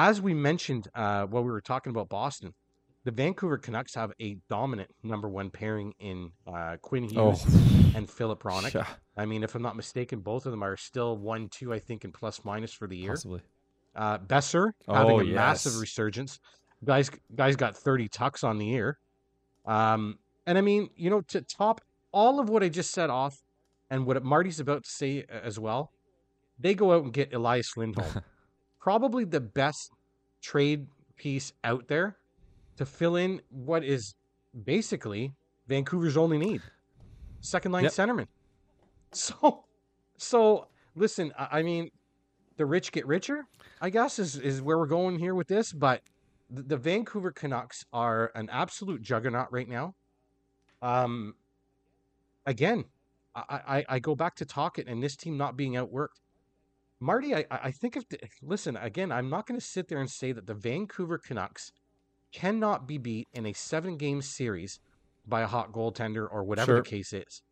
[0.00, 2.54] As we mentioned uh, while we were talking about Boston,
[3.02, 7.92] the Vancouver Canucks have a dominant number one pairing in uh, Quinn Hughes Oh.
[7.96, 8.74] and Filip Hronek.
[8.74, 11.80] Yeah, I mean, if I'm not mistaken, both of them are still one, two, I
[11.80, 13.10] think, in plus minus for the year.
[13.14, 13.40] possibly.
[13.96, 16.38] Uh, Boeser having Oh, a massive resurgence.
[16.84, 19.00] Guys, guys got 30 tucks on the year.
[19.66, 21.80] Um, and I mean, you know, to top
[22.12, 23.42] all of what I just said off,
[23.90, 25.90] and what Marty's about to say as well,
[26.56, 28.22] they go out and get Elias Lindholm,
[28.88, 29.90] probably the best
[30.40, 30.86] trade
[31.18, 32.16] piece out there
[32.78, 34.14] to fill in what is
[34.64, 35.34] basically
[35.66, 36.62] Vancouver's only need,
[37.42, 37.92] second line Yep.
[37.92, 38.26] centerman.
[39.12, 39.64] So,
[40.16, 41.90] so listen, I mean,
[42.56, 43.44] the rich get richer.
[43.82, 45.70] I guess is is where we're going here with this.
[45.70, 46.00] But
[46.50, 49.94] the, the Vancouver Canucks are an absolute juggernaut right now.
[50.80, 51.34] Um,
[52.46, 52.84] again,
[53.34, 53.42] I
[53.76, 56.20] I, I go back to Tocchet and this team not being outworked.
[57.00, 60.10] Marty, I I think if the, listen again, I'm not going to sit there and
[60.10, 61.72] say that the Vancouver Canucks
[62.32, 64.80] cannot be beat in a seven game series
[65.26, 66.82] by a hot goaltender or whatever Sure.
[66.82, 67.42] the case is.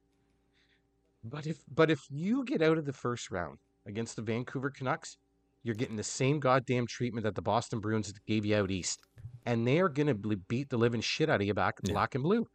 [1.25, 5.17] But if but if you get out of the first round against the Vancouver Canucks,
[5.63, 9.01] you're getting the same goddamn treatment that the Boston Bruins gave you out east,
[9.45, 11.93] and they are gonna ble- beat the living shit out of you back Yeah.
[11.93, 12.47] black and blue.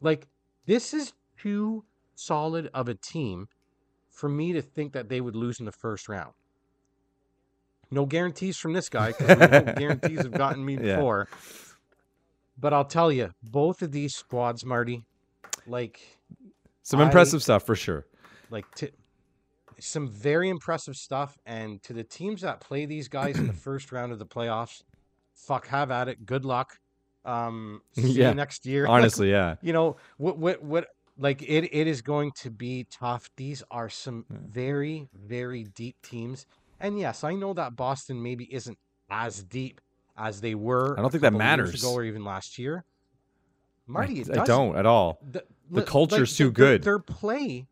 [0.00, 0.26] Like
[0.66, 3.48] this is too solid of a team
[4.20, 6.32] for me to think that they would lose in the first round.
[7.90, 10.96] No guarantees from this guy because know guarantees have gotten me Yeah.
[10.96, 11.28] before.
[12.58, 15.02] But I'll tell you, both of these squads, Marty,
[15.66, 16.00] like
[16.82, 18.06] Some I- impressive stuff for sure.
[18.50, 18.90] like to
[19.82, 23.90] some very impressive stuff and to the teams that play these guys in the first
[23.92, 24.82] round of the playoffs
[25.32, 26.78] fuck have at it good luck
[27.24, 28.28] um see Yeah.
[28.28, 29.54] you next year Like, Honestly, yeah.
[29.62, 30.88] you know what what what
[31.20, 36.46] like it it is going to be tough these are some very very deep teams
[36.80, 38.78] and yes i know that boston maybe isn't
[39.10, 39.80] as deep
[40.16, 41.74] as they were I don't think that matters.
[41.82, 42.84] ago or even last year
[43.86, 45.18] marty I, it I doesn't don't at all.
[45.30, 46.82] the, The culture's too their- good.
[46.84, 47.66] Their play,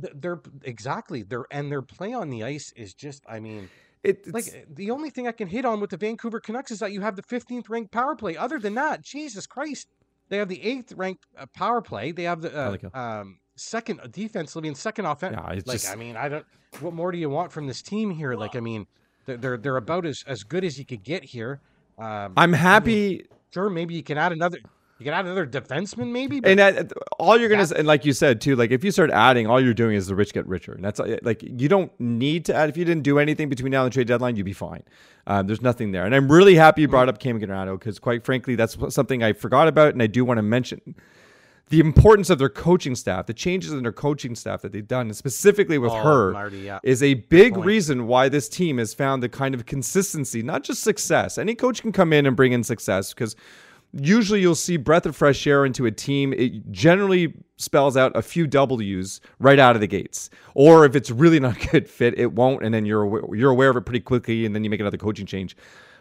[0.00, 3.22] th- their exactly their and their play on the ice is just.
[3.28, 3.68] I mean,
[4.02, 6.70] It, like it's, uh, the only thing I can hit on with the Vancouver Canucks
[6.70, 8.36] is that you have the 15th ranked power play.
[8.36, 9.86] Other than that, Jesus Christ,
[10.32, 12.10] they have the eighth ranked uh, power play.
[12.10, 15.36] They have the uh, like um, second defensively and second offense.
[15.36, 16.46] yeah, like just I mean, I don't.
[16.80, 18.32] What more do you want from this team here?
[18.32, 18.86] Like I mean,
[19.26, 21.60] they're they're, about as as good as you could get here.
[21.98, 24.56] Um, I'm happy sure, maybe you can add another.
[25.02, 26.38] You can add another defenseman, maybe.
[26.38, 29.10] But and that, all you're gonna and like you said too like if you start
[29.10, 31.90] adding all you're doing is the rich get richer and that's uh, like you don't
[31.98, 34.44] need to add if you didn't do anything between now and the trade deadline you'd
[34.44, 34.82] be fine
[35.26, 38.24] um, there's nothing there and i'm really happy you brought up cam Granato because quite
[38.24, 40.80] frankly that's something i forgot about and i do want to mention
[41.68, 45.06] the importance of their coaching staff the changes in their coaching staff that they've done
[45.06, 46.80] and specifically with Oh, her Marty, yeah.
[46.82, 50.82] is a big reason why this team has found the kind of consistency, not just
[50.82, 51.38] success.
[51.38, 53.36] Any coach can come in and bring in success because
[53.92, 56.32] usually you'll see breath of fresh air into a team.
[56.32, 60.30] It generally spells out a few W's right out of the gates.
[60.54, 63.70] Or if it's really not a good fit, it won't, and then you're you're aware
[63.70, 65.56] of it pretty quickly, and then you make another coaching change.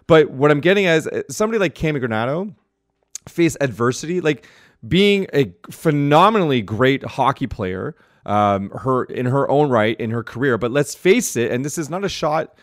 [0.08, 2.54] But what I'm getting is uh, somebody like Cami Granato
[3.30, 4.47] face adversity, like
[4.88, 10.58] being a phenomenally great hockey player, um, her in her own right in her career.
[10.58, 12.56] But let's face it, and this is not a shot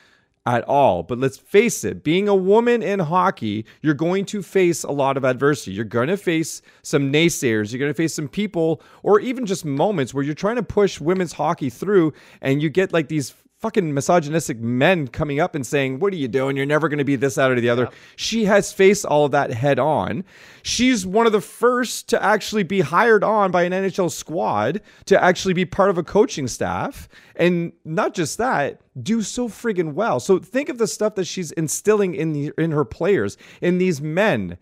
[0.48, 1.02] at all.
[1.02, 5.18] But let's face it, being a woman in hockey, you're going to face a lot
[5.18, 5.72] of adversity.
[5.72, 7.70] You're going to face some naysayers.
[7.70, 11.00] You're going to face some people, or even just moments where you're trying to push
[11.00, 15.98] women's hockey through and you get like these fucking misogynistic men coming up and saying,
[15.98, 16.56] What are you doing?
[16.56, 17.84] You're never going to be this, that, or the other.
[17.84, 17.94] Yep.
[18.16, 20.24] She has faced all of that head on.
[20.62, 25.22] She's one of the first to actually be hired on by an NHL squad to
[25.22, 27.08] actually be part of a coaching staff.
[27.36, 30.20] And not just that, do so friggin' well.
[30.20, 34.00] So think of the stuff that she's instilling in the, in her players, in these
[34.00, 34.58] men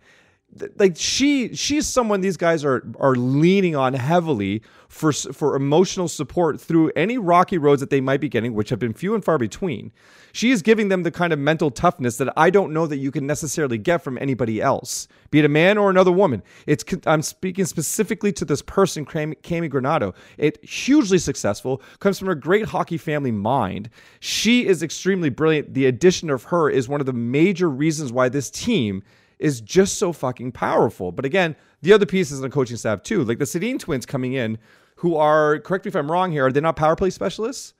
[0.77, 6.59] like she she's someone these guys are are leaning on heavily for for emotional support
[6.59, 9.37] through any rocky roads that they might be getting which have been few and far
[9.37, 9.91] between.
[10.31, 13.11] She is giving them the kind of mental toughness that I don't know that you
[13.11, 16.43] can necessarily get from anybody else be it a man or another woman.
[16.65, 22.35] It's I'm speaking specifically to this person Cammi Granato it hugely successful comes from a
[22.35, 23.89] great hockey family mind.
[24.19, 25.73] She is extremely brilliant.
[25.73, 29.03] The addition of her is one of the major reasons why this team
[29.39, 31.11] is just so fucking powerful.
[31.11, 34.33] But again, the other pieces in the coaching staff too, like the Sedin twins coming
[34.33, 34.57] in,
[34.97, 37.73] who are correct me if I'm wrong here, are they not power play specialists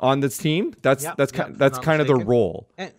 [0.00, 0.74] on this team?
[0.82, 2.20] That's yep, that's yep, kind that's kind mistaken.
[2.20, 2.68] of the role.
[2.78, 2.92] And,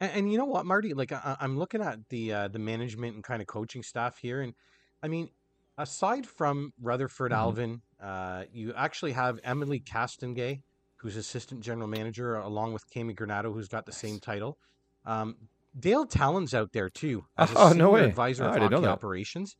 [0.00, 0.94] and, and, you know what, Marty?
[0.94, 4.42] Like I, am looking at the uh, the management and kind of coaching staff here,
[4.42, 4.54] and
[5.02, 5.30] I mean,
[5.78, 7.58] aside from Rutherford mm-hmm.
[7.58, 10.60] Allvin, uh, you actually have Emily Castonguay,
[10.96, 14.58] who's assistant general manager, along with Cammi Granato, who's got the same title.
[15.06, 15.36] Um,
[15.78, 18.04] Dale Tallon's out there too as a oh, no way.
[18.04, 19.56] advisor oh, of hockey operations.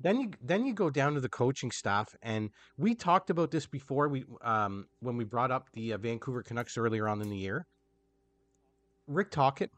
[0.00, 3.66] Then you then you go down to the coaching staff, and we talked about this
[3.66, 4.08] before.
[4.08, 7.66] We um, when we brought up the uh, Vancouver Canucks earlier on in the year.
[9.08, 9.70] Rick Tocchet,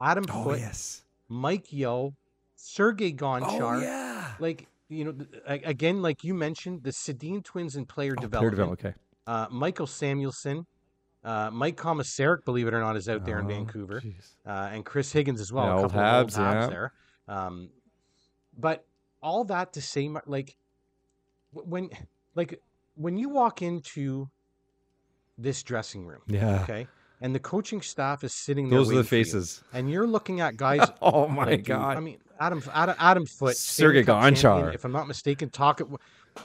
[0.00, 1.02] Adam oh, Foote, yes.
[1.28, 2.14] Mike Yeo,
[2.54, 3.78] Sergey Gonchar.
[3.78, 4.32] Oh, yeah.
[4.38, 5.14] Like you know,
[5.46, 8.40] again, like you mentioned, the Sedin twins in player oh, development.
[8.40, 8.86] Player development.
[8.86, 8.94] Okay.
[9.26, 10.64] Uh, Michael Samuelsson,
[11.22, 14.02] uh, Mike Komisarek, believe it or not, is out there in oh, Vancouver,
[14.46, 15.66] uh, and Chris Higgins as well.
[15.66, 16.66] Yeah, a couple Habs, of old Habs yeah.
[16.66, 16.92] there.
[17.28, 17.70] Um,
[18.58, 18.86] but
[19.22, 20.56] all that to say, like
[21.52, 21.90] when,
[22.34, 22.60] like
[22.94, 24.30] when you walk into
[25.36, 26.86] this dressing room, yeah, okay,
[27.20, 28.78] and the coaching staff is sitting there.
[28.78, 30.88] Those are the faces, you, and you're looking at guys.
[31.02, 31.98] oh my like, god!
[31.98, 34.74] I mean, Adam, Adam, Adam Foote, Sergey Gonchar.
[34.74, 35.82] If I'm not mistaken, talk.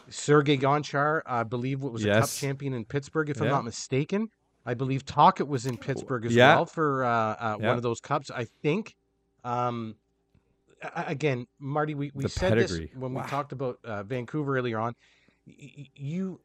[0.10, 2.18] Sergey Gonchar, I believe, what was yes.
[2.18, 3.44] a cup champion in Pittsburgh, if yeah.
[3.44, 4.30] I'm not mistaken.
[4.66, 6.56] I believe Tocchet was in Pittsburgh as yeah.
[6.56, 7.68] well for uh, uh, yeah.
[7.68, 8.32] one of those cups.
[8.32, 8.96] I think.
[9.44, 9.96] Um,
[10.96, 12.88] again, Marty, we, we said pedigree.
[12.88, 13.22] this when wow.
[13.22, 14.96] we talked about uh, Vancouver earlier on.
[15.46, 16.40] You,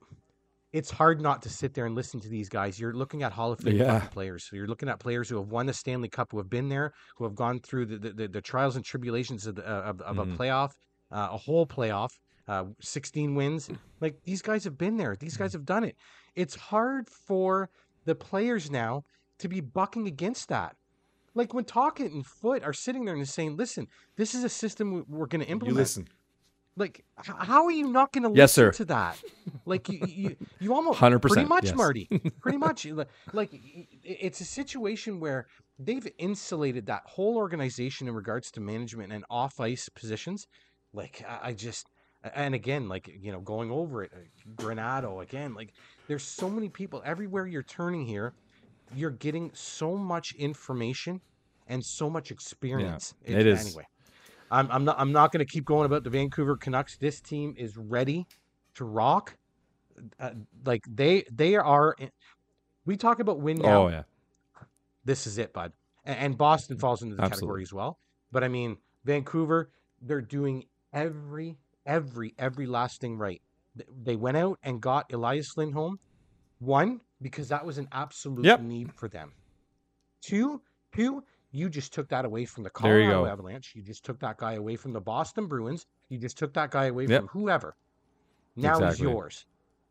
[0.72, 2.78] it's hard not to sit there and listen to these guys.
[2.78, 4.00] You're looking at Hall of Fame yeah.
[4.00, 4.44] players.
[4.44, 6.92] So you're looking at players who have won the Stanley Cup, who have been there,
[7.16, 10.32] who have gone through the the, the trials and tribulations of, the, of, of mm-hmm.
[10.32, 10.72] a playoff,
[11.10, 12.10] uh, a whole playoff,
[12.48, 13.70] uh, 16 wins.
[14.00, 15.16] Like these guys have been there.
[15.16, 15.96] These guys have done it.
[16.34, 17.70] It's hard for
[18.10, 19.04] the players now
[19.38, 20.74] to be bucking against that.
[21.34, 25.06] Like when Tocchet and Foote are sitting there and saying, "Listen, this is a system
[25.08, 26.08] we're going to implement." You listen.
[26.76, 28.76] Like, how are you not going to yes, listen sir.
[28.78, 29.22] to that?
[29.66, 31.74] Like, you, you, you almost hundred percent, pretty much, yes.
[31.74, 32.06] Marty,
[32.40, 32.86] pretty much.
[33.32, 33.50] Like,
[34.02, 35.46] it's a situation where
[35.78, 40.46] they've insulated that whole organization in regards to management and off ice positions.
[40.92, 41.88] Like, I just,
[42.34, 44.12] and again, like you know, going over it,
[44.56, 45.72] Granato again, like
[46.06, 48.34] there's so many people everywhere you're turning here.
[48.94, 51.20] You're getting so much information
[51.68, 53.14] and so much experience.
[53.24, 53.66] Yeah, it is.
[53.66, 53.86] Anyway,
[54.50, 54.96] I'm, I'm not.
[54.98, 56.96] I'm not going to keep going about the Vancouver Canucks.
[56.96, 58.26] This team is ready
[58.74, 59.36] to rock.
[60.18, 60.30] Uh,
[60.64, 61.94] like they they are.
[62.84, 63.84] We talk about win now.
[63.84, 64.02] Oh yeah.
[65.04, 65.72] This is it, bud.
[66.04, 67.46] And, and Boston falls into the Absolutely.
[67.46, 67.98] category as well.
[68.32, 69.70] But I mean, Vancouver,
[70.02, 71.56] they're doing every
[71.86, 73.40] every every last thing right.
[74.02, 75.98] They went out and got Elias Lindholm.
[76.58, 78.60] One, because that was an absolute yep.
[78.60, 79.32] need for them.
[80.22, 80.60] Two,
[80.94, 83.72] two, you just took that away from the Colorado you Avalanche.
[83.74, 85.86] You just took that guy away from the Boston Bruins.
[86.08, 87.20] You just took that guy away yep.
[87.20, 87.76] from whoever.
[88.56, 88.88] Now exactly.
[88.88, 89.46] he's yours.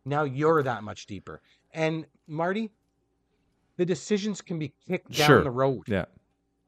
[0.05, 1.41] Now you're that much deeper.
[1.73, 2.71] And Marty,
[3.77, 5.43] the decisions can be kicked down sure.
[5.43, 5.83] the road.
[5.87, 6.05] Yeah.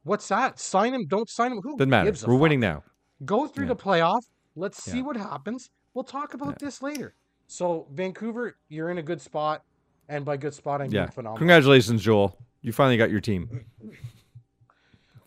[0.04, 0.60] What's that?
[0.60, 1.60] Sign him, don't sign him.
[1.62, 2.10] Who Doesn't matter.
[2.10, 2.42] We're fuck?
[2.42, 2.84] winning now.
[3.24, 3.74] Go through yeah.
[3.74, 4.22] the playoff.
[4.56, 5.04] Let's see yeah.
[5.04, 5.70] what happens.
[5.94, 6.66] We'll talk about yeah.
[6.68, 7.16] this later.
[7.48, 9.64] So Vancouver, you're in a good spot,
[10.08, 11.10] and by good spot I mean yeah.
[11.10, 11.38] phenomenal.
[11.38, 12.38] Congratulations, Joel.
[12.62, 13.66] You finally got your team.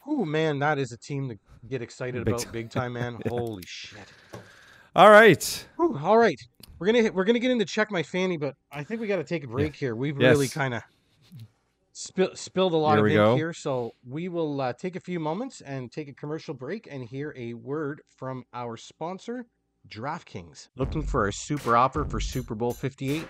[0.06, 2.52] Oh man, that is a team to get excited big about, time.
[2.52, 3.18] big time, man.
[3.24, 3.30] yeah.
[3.30, 4.12] Holy shit!
[4.94, 6.38] All right, Whew, all right.
[6.78, 9.24] We're gonna we're gonna get into check my fanny, but I think we got to
[9.24, 9.96] take a break here.
[9.96, 10.32] We've yes.
[10.32, 10.82] really kind of
[11.96, 15.60] Spill, spilled a lot of ink here, so we will uh, take a few moments
[15.60, 19.46] and take a commercial break and hear a word from our sponsor,
[19.88, 20.70] DraftKings.
[20.74, 23.28] Looking for a super offer for Super Bowl 58?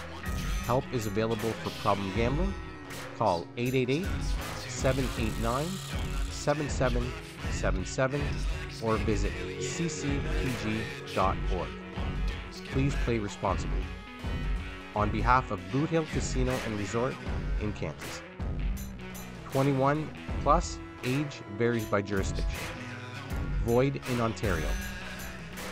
[0.65, 2.51] help is available for problem gambling.
[3.19, 4.07] Call 888
[4.67, 5.67] 789
[6.31, 8.19] 7777
[8.83, 10.89] or visit ccpg.org.
[12.71, 13.85] Please play responsibly.
[14.95, 17.13] On behalf of Boot Hill Casino and Resort
[17.61, 18.23] in Kansas.
[19.51, 20.09] 21
[20.41, 22.59] plus, age varies by jurisdiction.
[23.65, 24.67] Void in Ontario.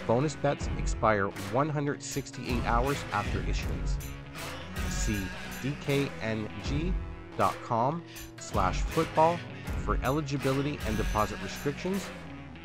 [0.06, 3.98] Bonus bets expire 168 hours after issuance.
[4.90, 5.22] See
[5.62, 6.94] dkng.com
[8.40, 9.40] slash football
[9.86, 12.06] for eligibility and deposit restrictions,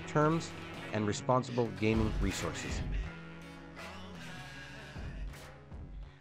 [0.07, 0.51] terms,
[0.93, 2.81] and responsible gaming resources.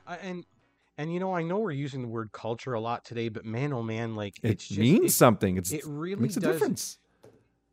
[0.06, 0.46] Uh, and
[0.98, 3.74] and you know, I know we're using the word culture a lot today, but man,
[3.74, 5.58] oh man, like it it's just, means it, something.
[5.58, 6.54] It's it really makes a does.
[6.54, 7.00] difference.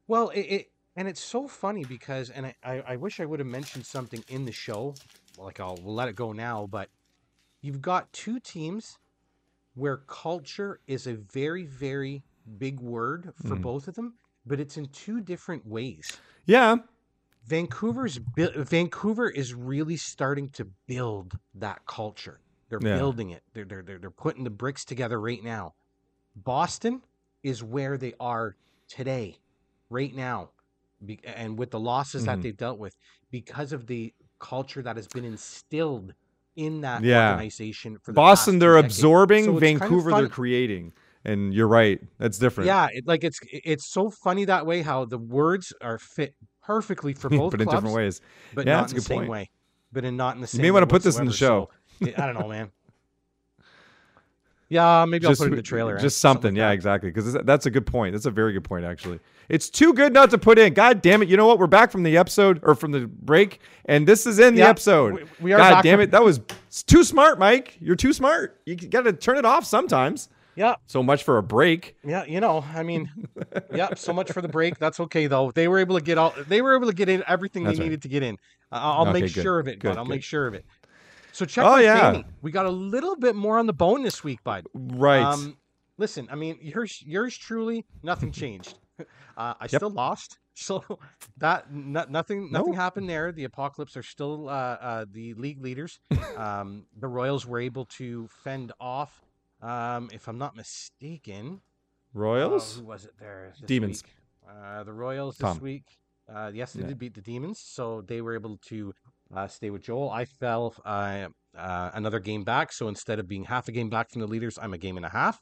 [0.06, 3.46] Well, it, it and it's so funny because, and I, I, wish I would have
[3.46, 4.94] mentioned something in the show.
[5.38, 6.88] Like I'll we'll let it go now, but
[7.60, 8.98] you've got two teams
[9.74, 12.22] where culture is a very very
[12.58, 13.62] big word for Mhm.
[13.62, 14.14] both of them,
[14.44, 16.18] but it's in two different ways.
[16.46, 16.76] Yeah,
[17.44, 22.40] Vancouver's Vancouver is really starting to build that culture.
[22.70, 22.96] They're Yeah.
[22.96, 23.42] building it.
[23.52, 25.74] They're, they're they're they're putting the bricks together right now.
[26.36, 27.02] Boston
[27.42, 28.56] is where they are
[28.88, 29.36] today,
[29.90, 30.50] right now,
[31.04, 32.26] Be- and with the losses Mhm.
[32.26, 32.94] that they've dealt with
[33.30, 36.14] because of the culture that has been instilled
[36.56, 37.32] in that Yeah.
[37.32, 37.98] organization.
[38.02, 38.96] For the Boston, they're two decades.
[38.98, 39.44] absorbing.
[39.44, 40.92] So it's kind of Vancouver, they're creating.
[41.24, 42.00] And you're right.
[42.18, 42.66] That's different.
[42.66, 47.12] Yeah, it, like it's it's so funny that way how the words are fit perfectly
[47.14, 48.20] for both but in different ways.
[48.54, 49.30] but Yeah, not in the same point.
[49.30, 49.50] way.
[49.92, 50.60] But in not in the same.
[50.60, 51.70] you may way wanna put this in the show so,
[52.02, 52.70] I don't know, man.
[54.68, 55.98] Yeah, maybe I'll put it in the trailer.
[55.98, 56.54] Just something.
[56.54, 56.74] like yeah, that.
[56.74, 57.10] exactly.
[57.10, 58.12] Because that's a good point.
[58.12, 59.18] That's a very good point, actually.
[59.48, 60.74] It's too good not to put in.
[60.74, 61.28] God damn it.
[61.28, 61.58] You know what?
[61.58, 64.68] We're back from the episode or from the break, and this is in the Yeah,
[64.68, 65.14] episode.
[65.14, 66.10] we- we are God back damn from- it.
[66.12, 67.76] That was it's too smart, Mike.
[67.80, 68.60] You're too smart.
[68.64, 70.28] You got to turn it off sometimes.
[70.54, 71.96] Yeah, So much for a break.
[72.04, 72.24] yeah.
[72.26, 73.10] You know, I mean,
[73.74, 73.94] yeah.
[73.94, 74.78] So much for the break.
[74.78, 75.50] That's okay though.
[75.52, 76.32] They were able to get all.
[76.48, 77.88] They were able to get in everything That's they right.
[77.88, 78.34] needed to get in.
[78.70, 79.98] Uh, I'll Okay, make good, sure of it, good, bud.
[79.98, 80.10] I'll good.
[80.10, 80.64] make sure of it.
[81.32, 82.12] So check Oh, yeah.
[82.12, 82.24] fanny.
[82.42, 84.66] We got a little bit more on the bone this week, bud.
[84.74, 85.22] Right.
[85.22, 85.56] Um,
[85.98, 88.78] listen, I mean, yours, yours truly, nothing changed.
[89.34, 90.84] Uh, I still lost, so
[91.38, 92.78] that no, nothing, nothing No.
[92.78, 93.32] happened there.
[93.32, 95.98] The Apocalypse are still uh, uh, the league leaders.
[96.36, 99.22] um, the Royals were able to fend off,
[99.62, 101.62] um, if I'm not mistaken.
[102.14, 102.76] uh, Royals?
[102.76, 103.54] who was it there?
[103.64, 104.02] Demons.
[104.46, 105.54] Uh, the Royals Tom.
[105.54, 105.84] this week.
[106.28, 106.88] Uh, yes, they Yeah.
[106.88, 108.92] did beat the Demons, so they were able to
[109.34, 110.10] uh, stay with Joel.
[110.10, 114.10] I fell uh, uh, another game back, so instead of being half a game back
[114.10, 115.38] from the leaders, I'm a game and a half.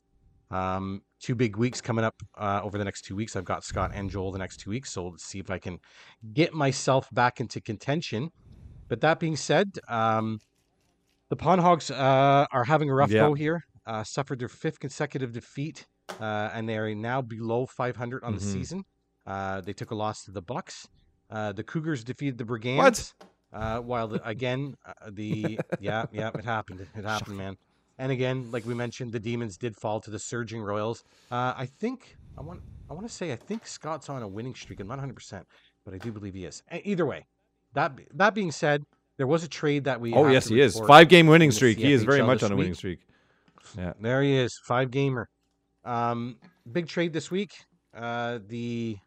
[0.50, 3.36] Um, two big weeks coming up uh, over the next two weeks.
[3.36, 5.78] I've got Scott and Joel the next two weeks, so let's see if I can
[6.32, 8.30] get myself back into contention.
[8.88, 10.38] But that being said, um,
[11.28, 13.26] the Pawn Hogs uh, are having a rough Yeah.
[13.28, 13.62] go here.
[13.86, 15.86] Uh, suffered their fifth consecutive defeat,
[16.20, 18.52] uh, and they are now below 500 on the Mhm.
[18.52, 18.82] season.
[19.26, 20.86] Uh, they took a loss to the Bucks.
[21.30, 23.14] Uh, the Cougars defeated the Brigands.
[23.52, 26.86] Uh, while the, again, uh, the yeah, yeah, it happened.
[26.94, 27.56] It happened, man.
[27.98, 31.02] And again, like we mentioned, the Demons did fall to the surging Royals.
[31.30, 34.54] Uh, I think I want I want to say I think Scott's on a winning
[34.54, 34.80] streak.
[34.80, 35.46] I'm not 100, percent
[35.88, 36.62] but I do believe he is.
[36.84, 37.26] Either way,
[37.72, 38.84] that that being said,
[39.16, 40.12] there was a trade that we.
[40.12, 40.78] oh, yes, he is.
[40.86, 41.78] Five game winning streak.
[41.78, 43.00] He is very much on a winning streak.
[43.76, 43.94] Yeah.
[44.00, 45.28] There he is, five gamer.
[45.84, 46.36] Um,
[46.70, 47.52] big trade this week.
[47.96, 48.98] Uh, the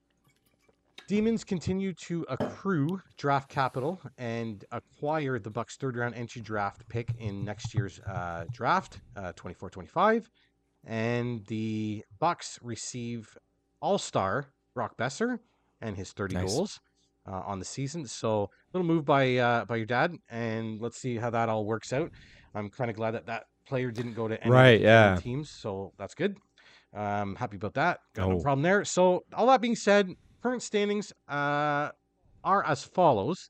[1.08, 7.10] Demons continue to accrue draft capital and acquire the Bucks' third round entry draft pick
[7.20, 10.26] in next year's uh, draft, uh, 24-25.
[10.86, 13.38] And the Bucks receive
[13.82, 15.40] All-Star Brock Boeser
[15.82, 16.54] and his 30 Nice.
[16.54, 16.80] goals
[17.28, 18.08] uh, on the season.
[18.08, 21.92] So little move by uh, by your dad, and let's see how that all works
[21.94, 22.10] out.
[22.56, 25.18] I'm kind of glad that that player didn't go to any Right, yeah.
[25.22, 26.38] teams, so that's good.
[26.94, 28.00] Um, happy about that.
[28.16, 28.32] Got Oh.
[28.32, 28.84] no problem there.
[28.86, 30.10] So all that being said,
[30.42, 31.90] current standings uh,
[32.44, 33.50] are as follows: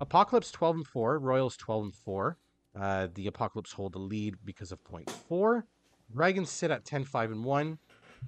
[0.00, 2.36] Apocalypse twelve and four, Royals twelve and four.
[2.78, 5.66] Uh, the Apocalypse hold the lead because of point four.
[6.14, 7.78] Dragons sit at 10 5 and 1.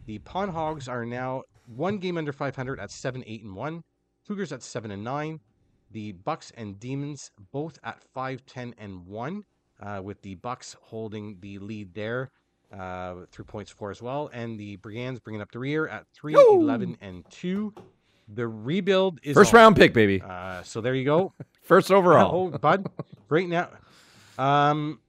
[0.06, 3.84] The Pawn Hogs are now one game under 500 at 7 8 and 1.
[4.26, 5.40] Cougars at 7 and 9.
[5.92, 9.44] The Bucks and Demons both at 5 10 and 1,
[9.80, 12.30] uh, with the Bucks holding the lead there
[12.76, 14.30] uh, through points 4 as well.
[14.32, 16.60] And the Brigands bringing up the rear at 3 Yo!
[16.60, 17.72] 11 and 2.
[18.32, 19.58] The rebuild is First on.
[19.60, 20.22] round pick, baby.
[20.22, 21.32] Uh, so there you go.
[21.62, 22.52] First overall.
[22.54, 22.88] Oh, bud,
[23.28, 23.68] right now.
[24.38, 25.00] Um,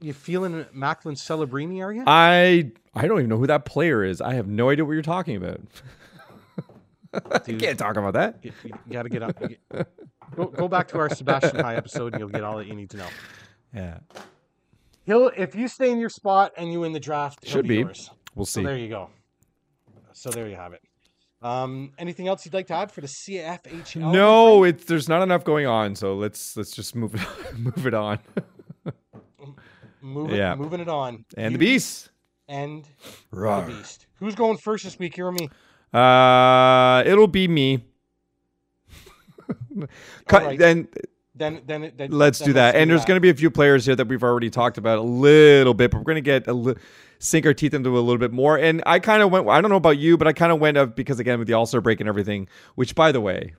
[0.00, 2.04] you feeling Macklin Celebrini, are you?
[2.06, 4.20] I I don't even know who that player is.
[4.20, 5.60] I have no idea what you're talking about.
[7.44, 7.58] Dude.
[7.60, 8.38] can't talk about that.
[8.42, 9.38] You, you gotta get up.
[9.40, 9.60] get-
[10.36, 12.90] go, go back to our Sebastian High episode, and you'll get all that you need
[12.90, 13.06] to know.
[13.74, 13.98] Yeah,
[15.08, 17.76] He'll, if you stay in your spot and you win the draft, Should be.
[17.78, 18.10] yours.
[18.34, 18.64] we'll So see.
[18.66, 19.08] there you go.
[20.12, 20.82] So there you have it.
[21.40, 24.12] Um, anything else you'd like to add for the CFHL?
[24.12, 27.22] No, it's there's not enough going on, so let's let's just move it
[27.58, 28.18] move it on.
[30.02, 30.54] Moving, Yeah.
[30.56, 31.24] moving it on.
[31.38, 32.10] And the beast.
[32.46, 32.84] and
[33.32, 34.06] the beast.
[34.16, 35.16] Who's going first this week?
[35.16, 35.48] You or me?
[35.92, 37.82] Uh, it'll be me.
[40.26, 40.58] Cut, right.
[40.58, 40.88] Then
[41.38, 42.74] Then, then, then let's then do that.
[42.76, 45.02] And there's going to be a few players here that we've already talked about a
[45.02, 46.74] little bit, but we're going to get a li-
[47.20, 48.58] sink our teeth into a little bit more.
[48.58, 49.48] And I kind of went.
[49.48, 51.54] I don't know about you, but I kind of went up because again with the
[51.54, 52.48] All Star break and everything.
[52.74, 53.54] Which, by the way,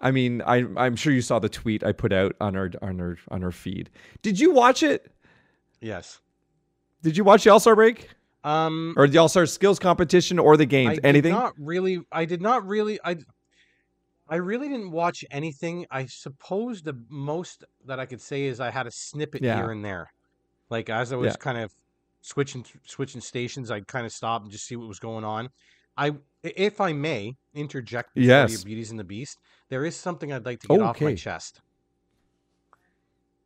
[0.00, 3.00] I mean, I, I'm sure you saw the tweet I put out on our on
[3.00, 3.90] our on our feed.
[4.22, 5.10] Did you watch it?
[5.80, 6.20] yes.
[7.02, 8.10] Did you watch the All Star break
[8.44, 10.94] Um, or the All Star skills competition or the I games?
[10.96, 11.32] did Anything?
[11.32, 12.02] not really.
[12.12, 12.98] I did not really.
[13.04, 13.16] I.
[14.30, 15.86] I really didn't watch anything.
[15.90, 19.56] I suppose the most that I could say is I had a snippet Yeah.
[19.56, 20.12] here and there,
[20.70, 21.36] like as I was Yeah.
[21.36, 21.74] kind of
[22.22, 23.70] switching switching stations.
[23.70, 25.48] I'd kind of stop and just see what was going on.
[25.96, 26.12] I,
[26.42, 28.14] if I may, interject.
[28.14, 28.52] before Yes.
[28.52, 29.38] your Beauties and the Beast.
[29.68, 31.60] There is something I'd like to get off my chest.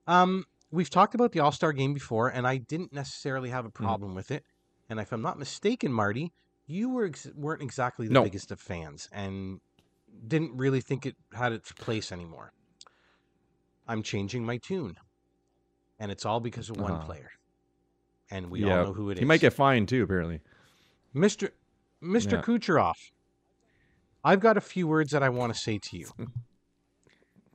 [0.07, 3.68] Um, we've talked about the All Star game before, and I didn't necessarily have a
[3.70, 3.85] Mm-hmm.
[3.85, 4.45] problem with it.
[4.91, 6.32] And if I'm not mistaken, Marty,
[6.66, 8.22] you were ex- weren't exactly the No.
[8.24, 9.61] biggest of fans, and
[10.27, 12.53] didn't really think it had its place anymore.
[13.87, 14.97] I'm changing my tune,
[15.99, 17.05] and it's all because of one Uh-huh.
[17.07, 17.31] player,
[18.31, 18.79] and we Yeah.
[18.79, 19.19] all know who it is.
[19.21, 20.03] He might get fined too.
[20.03, 20.41] Apparently.
[21.15, 21.51] Mr.
[22.03, 22.33] Mr.
[22.33, 22.43] Yeah.
[22.43, 22.95] Kucherov.
[24.23, 26.11] I've got a few words that I want to say to you.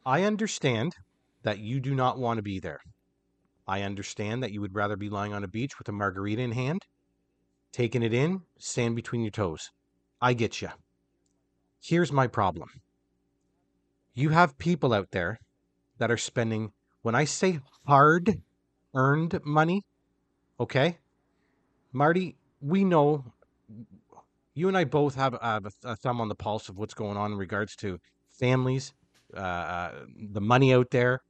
[0.05, 0.95] I understand
[1.43, 2.79] that you do not want to be there.
[3.67, 6.51] I understand that you would rather be lying on a beach with a margarita in
[6.53, 6.81] hand,
[7.71, 9.69] taking it in, sand between your toes.
[10.21, 10.69] I get you.
[11.89, 12.69] Here's my problem.
[14.13, 15.39] You have people out there
[15.97, 16.71] that are spending,
[17.01, 18.43] when I say hard
[18.93, 19.81] earned money,
[20.59, 20.99] okay?
[21.91, 23.25] Marty, we know
[24.53, 27.31] you and I both have, a, a thumb on the pulse of what's going on
[27.31, 27.97] in regards to
[28.29, 28.93] families,
[29.35, 31.21] uh, uh, the money out there.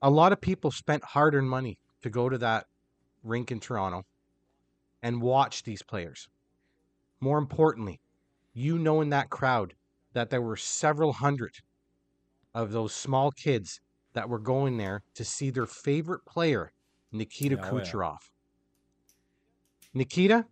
[0.00, 2.64] A lot of people spent hard earned money to go to that
[3.22, 4.04] rink in Toronto
[5.02, 6.26] and watch these players.
[7.20, 8.00] More importantly,
[8.52, 9.74] you know in that crowd
[10.12, 11.54] that there were several hundred
[12.54, 13.80] of those small kids
[14.12, 16.72] that were going there to see their favorite player,
[17.12, 17.82] Nikita Yeah, oh yeah.
[17.82, 18.18] Kucherov.
[19.94, 20.46] Nikita,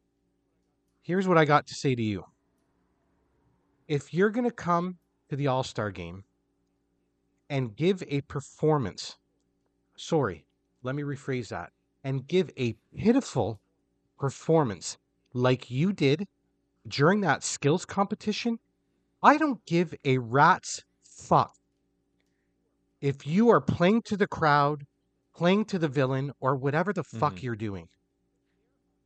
[1.03, 2.25] here's what I got to say to you.
[3.87, 6.25] If you're going to come to the All Star game
[7.51, 9.17] and give a performance,
[9.97, 10.45] sorry,
[10.83, 11.73] let me rephrase that,
[12.05, 13.61] and give a pitiful
[14.19, 14.99] performance
[15.33, 16.27] like you did
[16.89, 18.59] during that skills competition,
[19.23, 21.55] I don't give a rat's fuck.
[23.01, 24.87] If you are playing to the crowd,
[25.35, 27.43] playing to the villain, or whatever the fuck Mhm.
[27.43, 27.89] you're doing.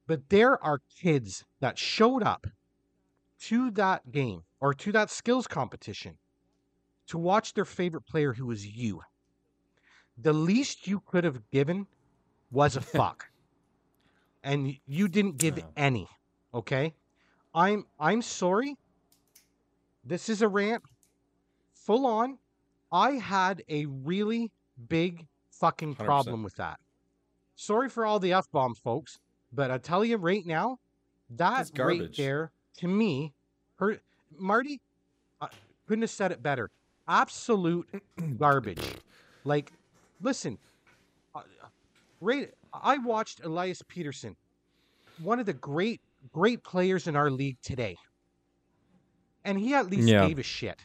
[0.07, 2.47] But there are kids that showed up
[3.41, 6.19] to that game or to that skills competition
[7.07, 9.03] to watch their favorite player who was you.
[10.17, 11.87] The least you could have given
[12.51, 13.31] was a fuck.
[14.43, 16.09] and you didn't give any.
[16.53, 16.95] Okay?
[17.55, 18.77] I'm I'm sorry.
[20.05, 20.83] This is a rant.
[21.75, 22.39] Full on.
[22.91, 24.51] I had a really
[24.89, 26.05] big fucking 100%.
[26.05, 26.79] problem with that.
[27.57, 29.19] Sorry for all the F bombs, folks,
[29.53, 30.79] but I tell you right now,
[31.31, 33.33] that That's right there to me
[33.77, 34.01] hurt
[34.39, 34.81] Marty
[35.41, 35.49] I
[35.87, 36.71] couldn't have said it better.
[37.09, 37.89] Absolute
[38.39, 38.83] garbage.
[39.45, 39.73] Like,
[40.21, 40.57] listen,
[41.35, 41.43] uh,
[42.21, 44.37] right, I watched Elias Pettersson,
[45.21, 46.01] one of the great,
[46.31, 47.97] great players in our league today,
[49.45, 50.27] and he at least Yeah.
[50.27, 50.81] gave a shit.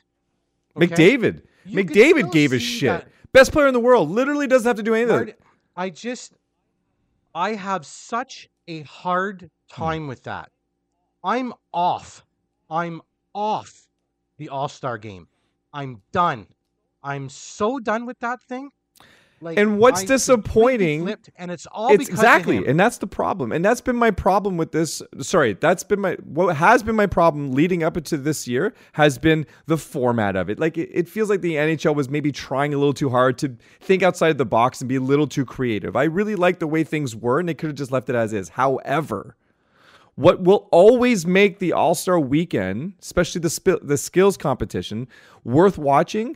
[0.76, 0.88] okay?
[0.88, 1.44] McDavid.
[1.66, 2.90] You McDavid gave a shit.
[2.90, 4.10] that- Best player in the world.
[4.10, 5.34] Literally doesn't have to do anything.
[5.76, 6.34] I just,
[7.36, 10.08] I have such a hard time hmm.
[10.08, 10.52] with that.
[11.24, 12.26] I'm off.
[12.70, 13.02] I'm
[13.34, 13.88] off
[14.38, 15.28] the All Star game.
[15.74, 16.48] I'm done.
[17.04, 18.72] I'm so done with that thing.
[19.40, 23.64] Like, and what's disappointing flipped, and it's all it's exactly and that's the problem and
[23.64, 27.52] that's been my problem with this sorry that's been my what has been my problem
[27.52, 30.60] leading up into this year has been the format of it.
[30.60, 33.56] Like it, it feels like the nhl was maybe trying a little too hard to
[33.80, 35.96] think outside the box and be a little too creative.
[35.96, 38.34] I really like the way things were and they could have just left it as
[38.34, 38.50] is.
[38.50, 39.36] However
[40.16, 45.08] what will always make the all-star weekend especially the, sp- the skills competition
[45.44, 46.36] worth watching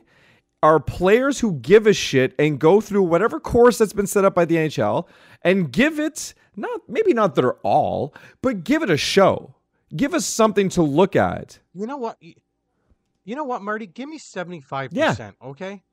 [0.64, 4.36] are players who give a shit and go through whatever course that's been set up
[4.36, 5.08] by the NHL
[5.42, 9.56] and give it not maybe not their all, but give it a show.
[9.96, 11.60] Give us something to look at.
[11.74, 12.18] You know what?
[12.22, 13.88] You know what, Marty?
[13.88, 15.84] Give me 75%, okay?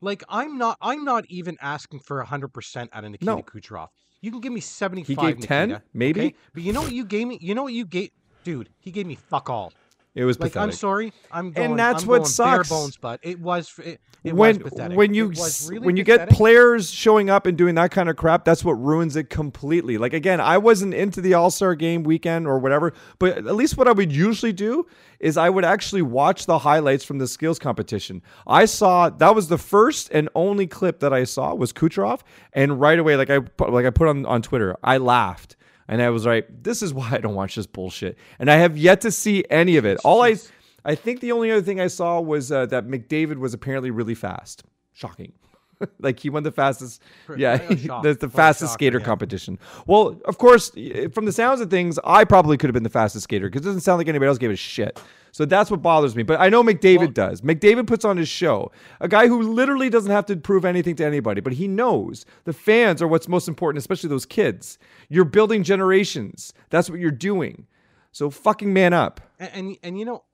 [0.00, 3.42] Like I'm not I'm not even asking for 100% out of Nikita no.
[3.42, 3.88] Kucherov.
[4.20, 6.20] You can give me 75 He gave 10, maybe.
[6.20, 6.34] Okay?
[6.52, 7.38] But you know what you gave me?
[7.40, 8.10] You know what you gave
[8.44, 9.72] Dude, he gave me fuck all.
[10.14, 10.72] It was like pathetic.
[10.72, 11.12] I'm sorry.
[11.30, 12.68] I'm going, and that's I'm what sucks.
[12.68, 14.98] Bare bones, but it was it, it when was pathetic.
[14.98, 15.32] when you
[15.68, 16.30] really when you pathetic.
[16.30, 19.98] get players showing up and doing that kind of crap, that's what ruins it completely.
[19.98, 23.76] Like again, I wasn't into the All Star Game weekend or whatever, but at least
[23.76, 24.86] what I would usually do
[25.20, 28.20] is I would actually watch the highlights from the skills competition.
[28.48, 32.80] I saw that was the first and only clip that I saw was Kucherov, and
[32.80, 35.54] right away, like I like I put on on Twitter, I laughed
[35.90, 38.16] and I was like, this is why I don't watch this bullshit.
[38.38, 39.98] And I have yet to see any of it.
[40.04, 40.36] All I,
[40.84, 44.14] I think the only other thing I saw was uh, that McDavid was apparently really
[44.14, 44.62] fast.
[44.92, 45.32] Shocking.
[45.98, 47.02] like he won the fastest,
[47.36, 47.56] yeah,
[48.02, 49.04] the, the fastest skater yeah.
[49.04, 49.58] competition.
[49.84, 50.70] Well, of course,
[51.12, 53.64] from the sounds of things, I probably could have been the fastest skater because it
[53.64, 55.00] doesn't sound like anybody else gave a shit.
[55.32, 56.22] So that's what bothers me.
[56.22, 57.40] But I know McDavid well, does.
[57.42, 58.72] McDavid puts on his show.
[59.00, 62.52] A guy who literally doesn't have to prove anything to anybody, but he knows the
[62.52, 64.78] fans are what's most important, especially those kids.
[65.08, 66.52] You're building generations.
[66.70, 67.66] That's what you're doing.
[68.12, 69.20] So fucking man up.
[69.38, 70.24] And and, and you know,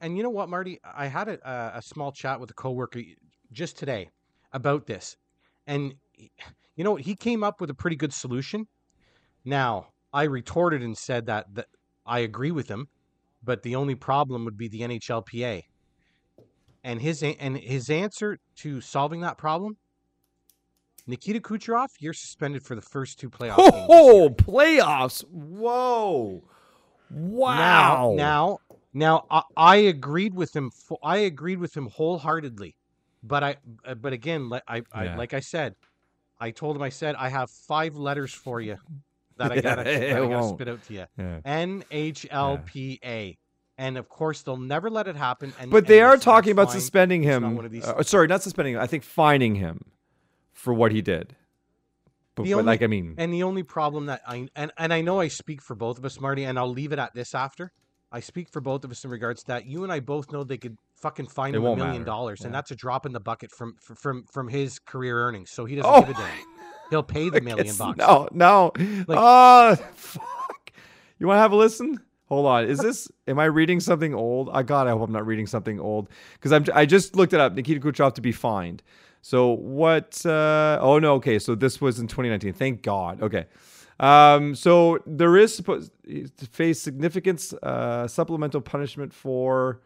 [0.00, 0.80] and you know what, Marty?
[0.84, 3.00] I had a, a small chat with a coworker
[3.52, 4.10] just today
[4.52, 5.16] about this.
[5.66, 5.94] And
[6.76, 8.66] you know, he came up with a pretty good solution.
[9.44, 11.66] Now, I retorted and said that, that
[12.06, 12.88] I agree with him,
[13.42, 15.64] but the only problem would be the NHLPA.
[16.84, 19.76] And his and his answer to solving that problem,
[21.06, 23.56] Nikita Kucherov, you're suspended for the first two playoffs.
[23.58, 25.22] Oh, playoffs!
[25.24, 26.44] Whoa!
[27.10, 28.14] Wow!
[28.16, 28.58] Now,
[28.94, 30.70] now, now, I, I agreed with him.
[31.02, 32.76] I agreed with him wholeheartedly
[33.22, 35.16] but I, uh, but again, I, yeah.
[35.16, 35.74] Like I said,
[36.40, 38.78] I told him, I said, I have five letters for you
[39.38, 41.04] that I gotta, that I gotta spit out to you.
[41.16, 41.40] Yeah.
[41.44, 43.00] NHLPA.
[43.02, 43.34] Yeah.
[43.80, 45.52] And of course, they'll never let it happen.
[45.60, 46.80] And, but they and are talking about fine.
[46.80, 47.54] suspending him.
[47.54, 48.80] Not uh, sorry, not suspending him.
[48.80, 49.92] I think fining him
[50.52, 51.36] for what he did.
[52.34, 55.00] But, but only, like, I mean, and the only problem that I and, and I
[55.00, 57.72] know I speak for both of us, Marty, and I'll leave it at this after.
[58.10, 59.66] I speak for both of us in regards to that.
[59.66, 62.46] You and I both know they could fucking fine him a million dollars, yeah.
[62.46, 65.50] and that's a drop in the bucket from from from his career earnings.
[65.50, 66.57] So he doesn't oh give a damn.
[66.90, 67.98] He'll pay the million bucks.
[67.98, 68.72] No, no.
[68.76, 70.72] Like, oh, fuck.
[71.18, 72.00] You want to have a listen?
[72.28, 72.64] Hold on.
[72.66, 73.08] Is this?
[73.26, 74.50] Am I reading something old?
[74.52, 76.64] I God, I hope I'm not reading something old because I'm.
[76.74, 77.54] I just looked it up.
[77.54, 78.82] Nikita Kucherov to be fined.
[79.22, 80.24] So what?
[80.24, 81.14] Uh, oh no.
[81.14, 81.38] Okay.
[81.38, 82.52] So this was in 2019.
[82.52, 83.22] Thank God.
[83.22, 83.46] Okay.
[84.00, 89.80] Um, so there is supposed to face significant uh, supplemental punishment for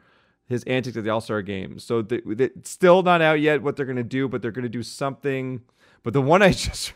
[0.46, 1.78] his antics at the All Star game.
[1.78, 4.50] So the, the, it's still not out yet what they're going to do, but they're
[4.50, 5.62] going to do something.
[6.02, 6.92] But the one I just